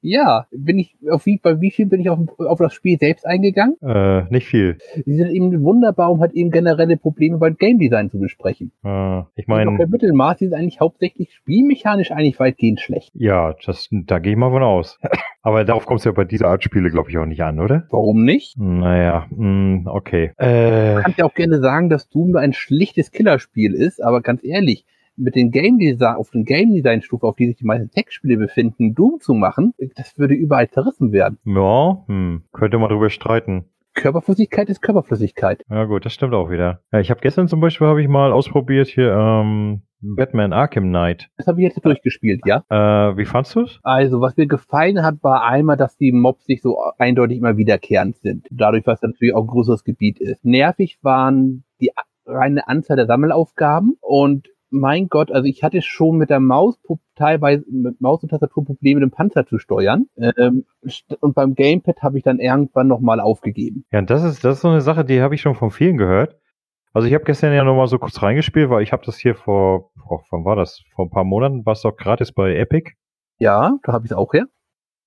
[0.02, 3.26] Ja, bin ich auf wie bei wie viel bin ich auf, auf das Spiel selbst
[3.26, 3.76] eingegangen?
[3.82, 4.78] Äh, nicht viel.
[5.04, 8.72] Sie sind eben wunderbar, um halt eben generelle Probleme beim Game Design zu besprechen.
[8.82, 13.12] Äh, ich meine, der Mittelmaß ist eigentlich hauptsächlich spielmechanisch eigentlich weitgehend schlecht.
[13.14, 14.98] Ja, das, da gehe ich mal von aus.
[15.42, 17.86] Aber darauf kommt es ja bei dieser Art Spiele, glaube ich, auch nicht an, oder?
[17.90, 18.58] Warum nicht?
[18.58, 20.32] Naja, mh, hm, okay.
[20.36, 24.20] Äh, du kannst ja auch gerne sagen, dass Doom nur ein schlichtes Killerspiel ist, aber
[24.20, 24.84] ganz ehrlich,
[25.20, 28.36] mit den Game Design, auf den Game Design Stufe, auf die sich die meisten Tech-Spiele
[28.36, 31.38] befinden, Doom zu machen, das würde überall zerrissen werden.
[31.44, 33.66] Ja, hm, könnte man drüber streiten.
[33.94, 35.64] Körperflüssigkeit ist Körperflüssigkeit.
[35.68, 36.80] Ja gut, das stimmt auch wieder.
[36.92, 41.28] Ja, ich habe gestern zum Beispiel habe ich mal ausprobiert hier ähm, Batman Arkham Knight.
[41.36, 42.64] Das habe ich jetzt durchgespielt, ja.
[42.70, 43.80] Äh, wie fandst du's?
[43.82, 48.16] Also, was mir gefallen hat, war einmal, dass die Mobs nicht so eindeutig immer wiederkehrend
[48.16, 48.46] sind.
[48.50, 50.44] Dadurch, was natürlich auch ein größeres Gebiet ist.
[50.44, 51.90] Nervig waren die
[52.26, 56.78] reine Anzahl der Sammelaufgaben und mein Gott, also ich hatte schon mit der Maus
[57.16, 60.06] teilweise mit Maus und Tastatur Probleme, den Panzer zu steuern.
[60.16, 60.64] Ähm,
[61.20, 63.84] und beim Gamepad habe ich dann irgendwann nochmal aufgegeben.
[63.92, 66.36] Ja, das ist, das ist so eine Sache, die habe ich schon von vielen gehört.
[66.92, 69.90] Also ich habe gestern ja nochmal so kurz reingespielt, weil ich habe das hier vor,
[70.08, 70.82] vor, wann war das?
[70.94, 72.92] Vor ein paar Monaten war es doch gratis bei Epic.
[73.38, 74.46] Ja, da habe ich es auch her.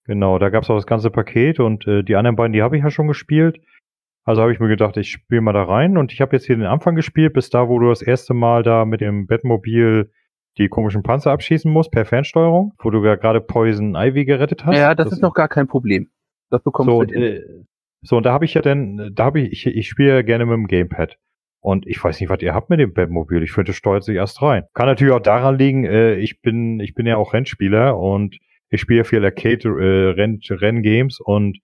[0.05, 2.77] Genau, da gab es auch das ganze Paket und äh, die anderen beiden, die habe
[2.77, 3.59] ich ja schon gespielt.
[4.25, 6.55] Also habe ich mir gedacht, ich spiele mal da rein und ich habe jetzt hier
[6.55, 10.11] den Anfang gespielt, bis da, wo du das erste Mal da mit dem Bettmobil
[10.57, 14.77] die komischen Panzer abschießen musst per Fernsteuerung, wo du ja gerade Poison Ivy gerettet hast.
[14.77, 16.09] Ja, das, das ist noch gar kein Problem.
[16.49, 17.13] Das bekommst so, du.
[17.13, 17.41] Äh,
[18.01, 20.45] so, und da habe ich ja dann, da habe ich, ich, ich spiele ja gerne
[20.45, 21.17] mit dem Gamepad.
[21.59, 23.41] Und ich weiß nicht, was ihr habt mit dem Bettmobil.
[23.41, 24.65] Ich finde, es steuert sich erst rein.
[24.73, 28.37] Kann natürlich auch daran liegen, äh, ich bin, ich bin ja auch Rennspieler und
[28.69, 31.59] ich spiele viel Arcade äh, Renn, Renngames und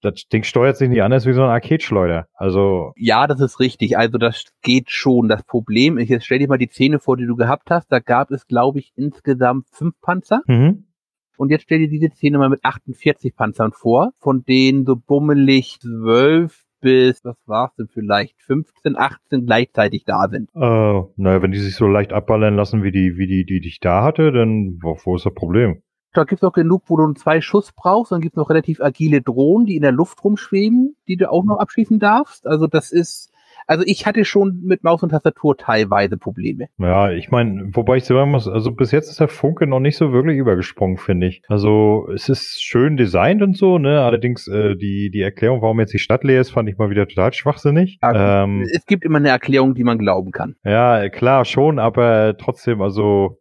[0.00, 2.26] das Ding steuert sich nicht anders wie so ein Arcade-Schleuder.
[2.34, 2.92] Also.
[2.96, 3.98] Ja, das ist richtig.
[3.98, 5.28] Also das geht schon.
[5.28, 7.90] Das Problem ist, jetzt stell dir mal die Szene vor, die du gehabt hast.
[7.90, 10.42] Da gab es, glaube ich, insgesamt fünf Panzer.
[10.46, 10.84] Mhm.
[11.36, 15.78] Und jetzt stell dir diese Szene mal mit 48 Panzern vor, von denen so bummelig
[15.80, 20.48] zwölf bis, was war's denn vielleicht, 15, 18 gleichzeitig da sind.
[20.54, 23.80] Äh, naja, wenn die sich so leicht abballern lassen, wie die, wie die, die dich
[23.80, 25.82] da hatte, dann wo, wo ist das Problem?
[26.14, 28.12] Da gibt's auch genug, wo du zwei Schuss brauchst.
[28.12, 31.58] Dann gibt's noch relativ agile Drohnen, die in der Luft rumschweben, die du auch noch
[31.58, 32.46] abschießen darfst.
[32.46, 33.30] Also das ist,
[33.66, 36.68] also ich hatte schon mit Maus und Tastatur teilweise Probleme.
[36.78, 39.98] Ja, ich meine, wobei ich sagen muss, also bis jetzt ist der Funke noch nicht
[39.98, 41.42] so wirklich übergesprungen, finde ich.
[41.48, 44.00] Also es ist schön designt und so, ne?
[44.00, 47.06] Allerdings äh, die die Erklärung, warum jetzt die Stadt leer ist, fand ich mal wieder
[47.06, 47.98] total schwachsinnig.
[48.02, 50.56] Ja, ähm, es gibt immer eine Erklärung, die man glauben kann.
[50.64, 53.38] Ja, klar schon, aber trotzdem, also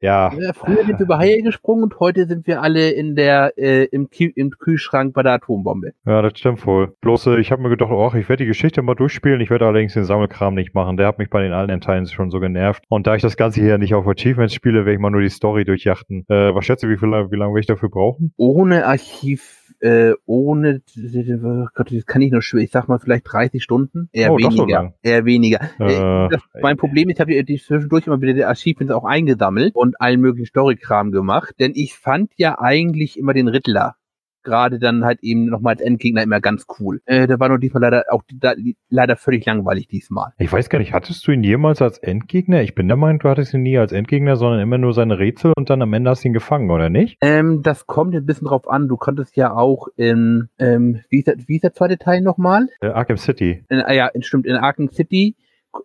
[0.00, 0.32] ja.
[0.38, 3.84] ja früher sind wir über Haie gesprungen und heute sind wir alle in der äh,
[3.84, 5.92] im, im Kühlschrank bei der Atombombe.
[6.06, 6.94] Ja, das stimmt wohl.
[7.00, 9.40] Bloß äh, ich habe mir gedacht, oh, ich werde die Geschichte mal durchspielen.
[9.40, 10.96] Ich werde allerdings den Sammelkram nicht machen.
[10.96, 12.84] Der hat mich bei den alten Teilen schon so genervt.
[12.88, 15.28] Und da ich das Ganze hier nicht auf Achievements spiele, werde ich mal nur die
[15.28, 16.24] Story durchjachten.
[16.28, 18.32] Äh, was schätze, wie, viel, wie lange werde ich dafür brauchen?
[18.36, 23.24] Ohne Archiv äh, ohne, oh Gott, das kann ich nur schwer, ich sag mal vielleicht
[23.30, 24.94] 30 Stunden, eher Oh, so weniger, lang.
[25.02, 25.60] eher weniger.
[25.78, 29.04] Äh, Äh, das, mein Problem ist, ich habe die zwischendurch immer wieder die Achievements auch
[29.04, 33.96] eingesammelt und allen möglichen Story-Kram gemacht, denn ich fand ja eigentlich immer den Riddler
[34.42, 37.00] gerade dann halt eben nochmal als Endgegner immer ganz cool.
[37.04, 38.54] Äh, der war nur diesmal leider auch da,
[38.88, 40.32] leider völlig langweilig diesmal.
[40.38, 42.62] ich weiß gar nicht, hattest du ihn jemals als Endgegner?
[42.62, 45.52] Ich bin der Meinung, du hattest ihn nie als Endgegner, sondern immer nur seine Rätsel
[45.56, 47.18] und dann am Ende hast du ihn gefangen, oder nicht?
[47.20, 48.88] Ähm, das kommt ein bisschen drauf an.
[48.88, 52.68] Du konntest ja auch in, ähm, wie ist der, wie ist der zweite Teil nochmal?
[52.80, 53.64] Äh, Arkham City.
[53.68, 55.36] In, ah ja, stimmt, in Arkham City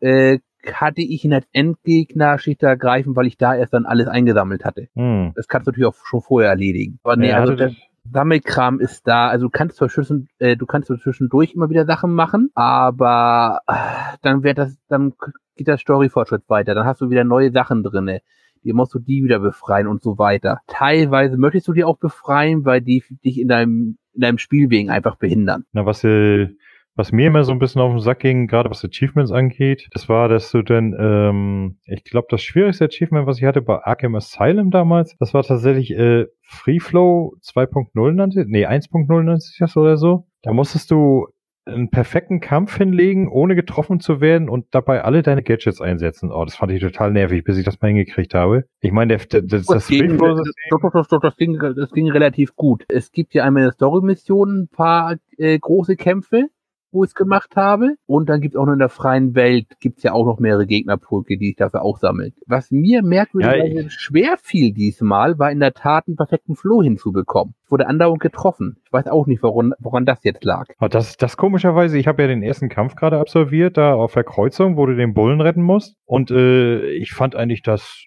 [0.02, 0.40] äh,
[0.74, 4.88] hatte ich ihn als Endgegner schlicht ergreifen, weil ich da erst dann alles eingesammelt hatte.
[4.96, 5.34] Hm.
[5.36, 7.00] Das kannst du natürlich auch schon vorher erledigen.
[7.04, 7.74] Aber nee, also das-
[8.12, 9.30] Sammelkram ist da.
[9.30, 14.18] Also du kannst zwar zwischen, äh, du kannst zwischendurch immer wieder Sachen machen, aber äh,
[14.22, 15.14] dann wird das, dann
[15.56, 16.76] geht der Story-Fortschritt weiter.
[16.76, 18.22] Dann hast du wieder neue Sachen drinne.
[18.64, 20.60] Die musst du die wieder befreien und so weiter.
[20.68, 25.18] Teilweise möchtest du die auch befreien, weil die dich in deinem, in deinem Spielwegen einfach
[25.18, 25.66] behindern.
[25.72, 26.50] Na, was, äh,
[26.96, 30.08] was mir immer so ein bisschen auf den Sack ging, gerade was Achievements angeht, das
[30.08, 34.16] war, dass du dann, ähm, ich glaube, das schwierigste Achievement, was ich hatte bei Arkham
[34.16, 39.76] Asylum damals, das war tatsächlich äh, Free Flow 2.0 nannte, nee, 1.0 nannte sich das
[39.76, 40.28] oder so.
[40.42, 41.28] Da musstest du
[41.66, 46.32] einen perfekten Kampf hinlegen, ohne getroffen zu werden und dabei alle deine Gadgets einsetzen.
[46.32, 48.66] Oh, das fand ich total nervig, bis ich das mal hingekriegt habe.
[48.82, 50.40] Ich meine, der, der, das, das ging, doch,
[50.70, 52.86] doch, doch, doch, das, ging, das ging relativ gut.
[52.88, 56.50] Es gibt ja einmal in der Story-Mission ein paar äh, große Kämpfe,
[56.96, 57.96] wo ich es gemacht habe.
[58.08, 60.40] Und dann gibt es auch noch in der freien Welt, gibt es ja auch noch
[60.40, 62.34] mehrere Gegnerpulke, die ich dafür auch sammeln.
[62.48, 67.54] Was mir merkwürdigerweise Ja, schwer fiel diesmal, war in der Tat einen perfekten Flow hinzubekommen.
[67.66, 68.78] Ich wurde andauernd getroffen.
[68.86, 70.68] Ich weiß auch nicht, woran, woran das jetzt lag.
[70.80, 74.24] Oh, das, das komischerweise, ich habe ja den ersten Kampf gerade absolviert, da auf der
[74.24, 75.96] Kreuzung, wo du den Bullen retten musst.
[76.06, 78.06] Und äh, ich fand eigentlich, das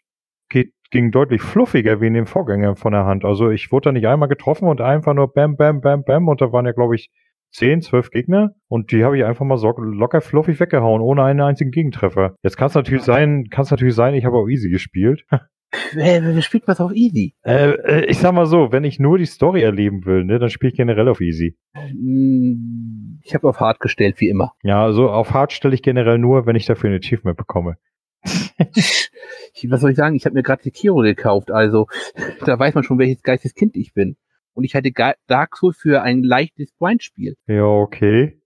[0.49, 3.25] geht, ging deutlich fluffiger wie in den Vorgängern von der Hand.
[3.25, 6.29] Also ich wurde da nicht einmal getroffen und einfach nur bam, bam, bam, bam.
[6.29, 7.11] Und da waren ja, glaube ich,
[7.53, 8.55] 10, 12 Gegner.
[8.69, 12.35] Und die habe ich einfach mal so locker fluffig weggehauen, ohne einen einzigen Gegentreffer.
[12.43, 15.25] Jetzt kann es natürlich sein, kann es natürlich sein, ich habe auch easy gespielt.
[15.93, 17.35] Wer, spielt was auf Easy?
[17.45, 20.49] äh, äh, ich sag mal so, wenn ich nur die Story erleben will, ne, dann
[20.49, 21.59] spiele ich generell auf easy.
[21.75, 24.55] Hm, Ich habe auf Hard gestellt, wie immer.
[24.63, 27.77] Ja, also auf hart stelle ich generell nur, wenn ich dafür ein Achievement bekomme.
[28.25, 30.17] Was soll ich sagen?
[30.17, 31.87] Ich habe mir gerade Sekiro gekauft, also
[32.47, 34.17] da weiß man schon, welches geistes Kind ich bin.
[34.59, 34.91] Und ich halte
[35.29, 37.37] Dark Souls für ein leichtes Grindspiel.
[37.47, 38.41] Ja, okay.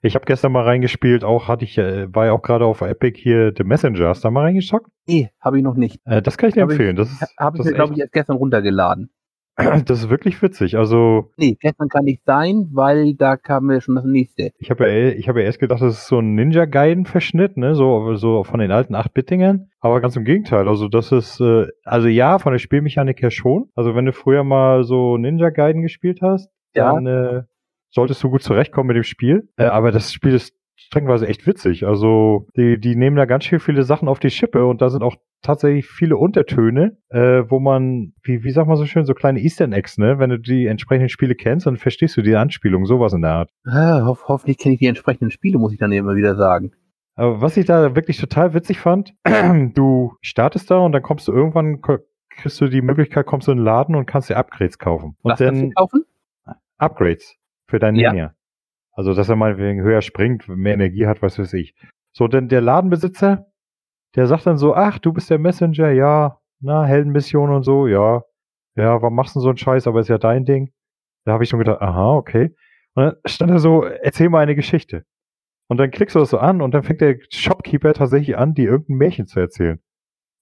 [0.00, 3.20] Ich habe gestern mal reingespielt, auch hatte ich, äh, war ja auch gerade auf Epic
[3.20, 4.08] hier The Messenger.
[4.08, 4.90] Hast du da mal reingeschockt?
[5.06, 6.00] Nee, habe ich noch nicht.
[6.06, 6.96] Äh, das kann ich dir Hab ich- empfehlen.
[6.96, 9.10] das ist, Habe ich glaube ich, erst gestern runtergeladen.
[9.86, 10.76] das ist wirklich witzig.
[10.76, 14.52] Also Nee, gestern kann nicht sein, weil da kam mir schon das nächste.
[14.58, 17.56] ich habe ja, ich habe ja erst gedacht, das ist so ein Ninja Gaiden Verschnitt,
[17.56, 19.68] ne, so so von den alten 8-Bit-Dingern.
[19.80, 20.68] Aber ganz im Gegenteil.
[20.68, 23.68] Also das ist, äh, also ja, von der Spielmechanik her schon.
[23.74, 26.92] Also wenn du früher mal so Ninja Gaiden gespielt hast, Ja.
[26.94, 27.42] dann äh,
[27.90, 29.48] solltest du gut zurechtkommen mit dem Spiel.
[29.56, 31.86] Äh, aber das Spiel ist strengweise echt witzig.
[31.86, 35.02] Also die, die nehmen da ganz schön viele Sachen auf die Schippe und da sind
[35.02, 39.40] auch tatsächlich viele Untertöne, äh, wo man, wie, wie sagt man so schön, so kleine
[39.40, 40.18] Easter Eggs, ne?
[40.18, 43.50] Wenn du die entsprechenden Spiele kennst, dann verstehst du die Anspielung, sowas in der Art.
[43.66, 46.72] Ah, hoff, hoffentlich kenne ich die entsprechenden Spiele, muss ich dann immer wieder sagen.
[47.14, 49.14] Aber was ich da wirklich total witzig fand,
[49.74, 51.80] du startest da und dann kommst du irgendwann,
[52.30, 55.16] kriegst du die Möglichkeit, kommst du in den Laden und kannst dir Upgrades kaufen.
[55.22, 56.04] Und Was kannst du dann kaufen?
[56.78, 57.36] Upgrades
[57.66, 58.12] für deinen Ja.
[58.12, 58.34] Ninja.
[58.92, 61.74] Also, dass er meinetwegen höher springt, mehr Energie hat, was weiß ich.
[62.12, 63.46] So, denn der Ladenbesitzer,
[64.16, 68.22] der sagt dann so, ach, du bist der Messenger, ja, na, Heldenmission und so, ja.
[68.76, 70.72] Ja, warum machst du so einen Scheiß, aber ist ja dein Ding.
[71.24, 72.54] Da habe ich schon gedacht, aha, okay.
[72.94, 75.04] Und dann stand er so, erzähl mal eine Geschichte.
[75.68, 78.70] Und dann klickst du das so an und dann fängt der Shopkeeper tatsächlich an, dir
[78.70, 79.80] irgendein Märchen zu erzählen.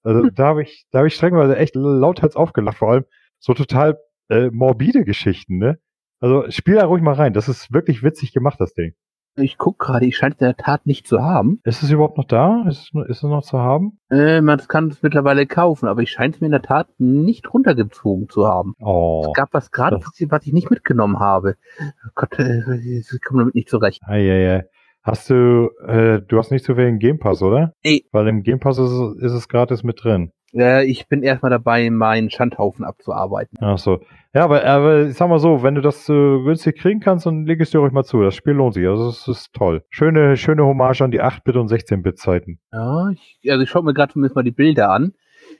[0.03, 0.35] Also Hm.
[0.35, 3.05] da habe ich, da habe ich strengweise echt lauthals aufgelacht, vor allem
[3.39, 3.97] so total
[4.29, 5.79] äh, morbide Geschichten, ne?
[6.19, 7.33] Also spiel da ruhig mal rein.
[7.33, 8.95] Das ist wirklich witzig gemacht, das Ding.
[9.39, 11.59] Ich guck gerade, ich scheine es in der Tat nicht zu haben.
[11.63, 12.65] Ist es überhaupt noch da?
[12.67, 13.99] Ist es, ist es noch zu haben?
[14.09, 17.53] Äh, man kann es mittlerweile kaufen, aber ich scheine es mir in der Tat nicht
[17.53, 18.73] runtergezogen zu haben.
[18.79, 19.23] Oh.
[19.27, 19.97] Es gab was gerade,
[20.29, 21.55] was ich- nicht mitgenommen habe.
[21.79, 24.01] Oh Gott, äh, ich komme damit nicht zurecht.
[24.07, 24.65] Eieiei.
[25.03, 27.73] Hast du, äh, du hast nicht zufällig einen Game Pass, oder?
[27.83, 28.03] Nee.
[28.11, 30.31] Weil im Game Pass ist, es- ist es gratis mit drin.
[30.57, 33.57] Äh, ich bin erstmal dabei, meinen Schandhaufen abzuarbeiten.
[33.61, 33.99] Ach so.
[34.33, 37.45] Ja, aber, aber ich sag mal so, wenn du das äh, günstig kriegen kannst, dann
[37.45, 38.21] leg es dir ruhig mal zu.
[38.21, 38.87] Das Spiel lohnt sich.
[38.87, 39.83] Also es ist toll.
[39.89, 42.59] Schöne, schöne Hommage an die 8-Bit und 16-Bit-Zeiten.
[42.71, 45.13] Ja, ich, also ich schaue mir gerade zumindest mal die Bilder an.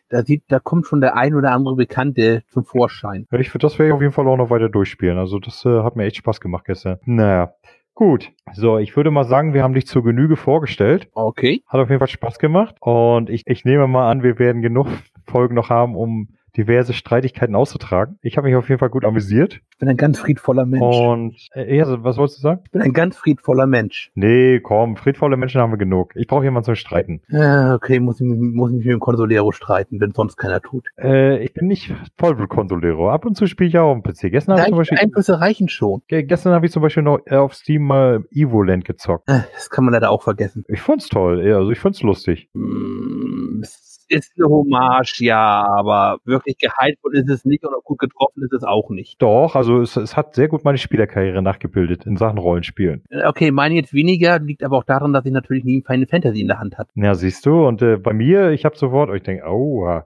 [0.09, 3.25] Da sieht, da kommt schon der ein oder andere Bekannte zum Vorschein.
[3.31, 5.17] Ich das werde ich auf jeden Fall auch noch weiter durchspielen.
[5.17, 6.97] Also das äh, hat mir echt Spaß gemacht gestern.
[7.05, 7.53] Naja.
[7.97, 8.31] Gut.
[8.53, 11.09] So, ich würde mal sagen, wir haben dich zur Genüge vorgestellt.
[11.15, 11.63] Okay.
[11.65, 12.75] Hat auf jeden Fall Spaß gemacht.
[12.79, 14.85] Und ich, ich nehme mal an, wir werden genug
[15.25, 16.27] Folgen noch haben, um
[16.57, 18.17] diverse Streitigkeiten auszutragen.
[18.21, 19.61] Ich habe mich auf jeden Fall gut amüsiert.
[19.71, 20.81] Ich bin ein ganz friedvoller Mensch.
[20.83, 22.61] Und äh, ja, was wolltest du sagen?
[22.65, 24.11] Ich bin ein ganz friedvoller Mensch.
[24.15, 26.13] Nee, komm, friedvolle Menschen haben wir genug.
[26.15, 27.21] Ich brauche jemanden zum Streiten.
[27.29, 30.87] Ja, okay, muss ich, muss ich mich mit dem Consolero streiten, wenn sonst keiner tut.
[30.99, 33.09] Äh, ich bin nicht Vollblut-Consolero.
[33.11, 34.31] Ab und zu spiele ich ja auch am PC.
[34.31, 36.01] Gestern habe ich zum Beispiel, Einflüsse reichen schon.
[36.07, 39.29] ge- gestern habe ich zum Beispiel noch äh, auf Steam mal Evoland gezockt.
[39.29, 40.63] Äh, Das kann man leider auch vergessen.
[40.67, 41.45] Ich fand's toll.
[41.45, 42.49] Ja, also ich fand's lustig.
[42.53, 43.61] Mm,
[44.09, 48.53] ist eine Hommage, ja, aber wirklich gehypt ist es nicht und auch gut getroffen ist
[48.53, 49.21] es auch nicht.
[49.21, 53.03] Doch, also es, es hat sehr gut meine Spielerkarriere nachgebildet in Sachen Rollenspielen.
[53.09, 56.41] Äh, Okay, meine jetzt weniger, liegt aber auch daran, dass ich natürlich nie Final Fantasy
[56.41, 56.91] in der Hand hatte.
[56.95, 60.01] Ja, siehst du, und äh, bei mir, ich habe sofort, ich denke, oh,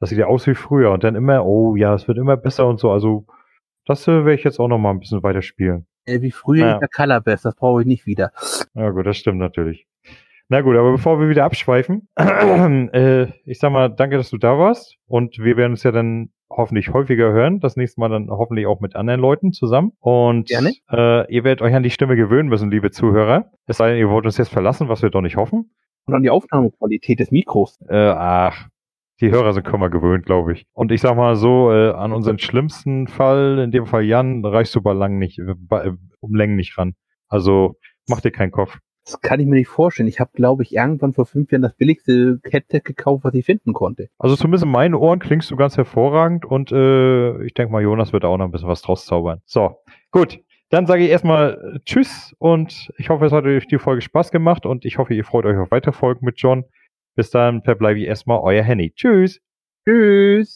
[0.00, 0.90] das sieht ja aus wie früher.
[0.92, 2.90] Und dann immer, oh ja, es wird immer besser und so.
[2.90, 3.26] Also
[3.86, 5.86] das äh, werde ich jetzt auch noch mal ein bisschen weiter spielen.
[6.06, 6.72] Äh, Wie früher Ja.
[6.74, 8.32] in der Colorbest, das brauche ich nicht wieder.
[8.74, 9.86] Ja gut, das stimmt natürlich.
[10.52, 14.58] Na gut, aber bevor wir wieder abschweifen, äh, ich sag mal, danke, dass du da
[14.58, 14.96] warst.
[15.06, 17.60] Und wir werden uns ja dann hoffentlich häufiger hören.
[17.60, 19.92] Das nächste Mal dann hoffentlich auch mit anderen Leuten zusammen.
[20.00, 20.72] Und Gerne.
[20.90, 23.52] Äh, ihr werdet euch an die Stimme gewöhnen müssen, liebe Zuhörer.
[23.66, 25.70] Es sei denn, ihr wollt uns jetzt verlassen, was wir doch nicht hoffen.
[26.06, 27.78] Und an die Aufnahmequalität des Mikros.
[27.88, 28.66] Äh, ach,
[29.20, 30.66] die Hörer sind kaum mal gewöhnt, glaube ich.
[30.72, 34.74] Und ich sag mal so, äh, an unseren schlimmsten Fall, in dem Fall Jan, reichst
[34.74, 36.94] du bei lang nicht, äh, bei, äh, um Längen nicht ran.
[37.28, 37.76] Also
[38.08, 38.80] mach dir keinen Kopf.
[39.10, 40.08] Das kann ich mir nicht vorstellen.
[40.08, 43.72] Ich habe, glaube ich, irgendwann vor fünf Jahren das billigste Headset gekauft, was ich finden
[43.72, 44.08] konnte.
[44.18, 48.12] Also zumindest in meinen Ohren klingst du ganz hervorragend und äh, ich denke mal, Jonas
[48.12, 49.40] wird auch noch ein bisschen was draus zaubern.
[49.44, 49.76] So,
[50.10, 50.38] gut.
[50.68, 54.30] Dann sage ich erstmal äh, Tschüss und ich hoffe, es hat euch die Folge Spaß
[54.30, 56.64] gemacht und ich hoffe, ihr freut euch auf weitere Folgen mit John.
[57.16, 58.92] Bis dann verbleibe ich erstmal euer Henny.
[58.94, 59.40] Tschüss.
[59.84, 60.48] Tschüss.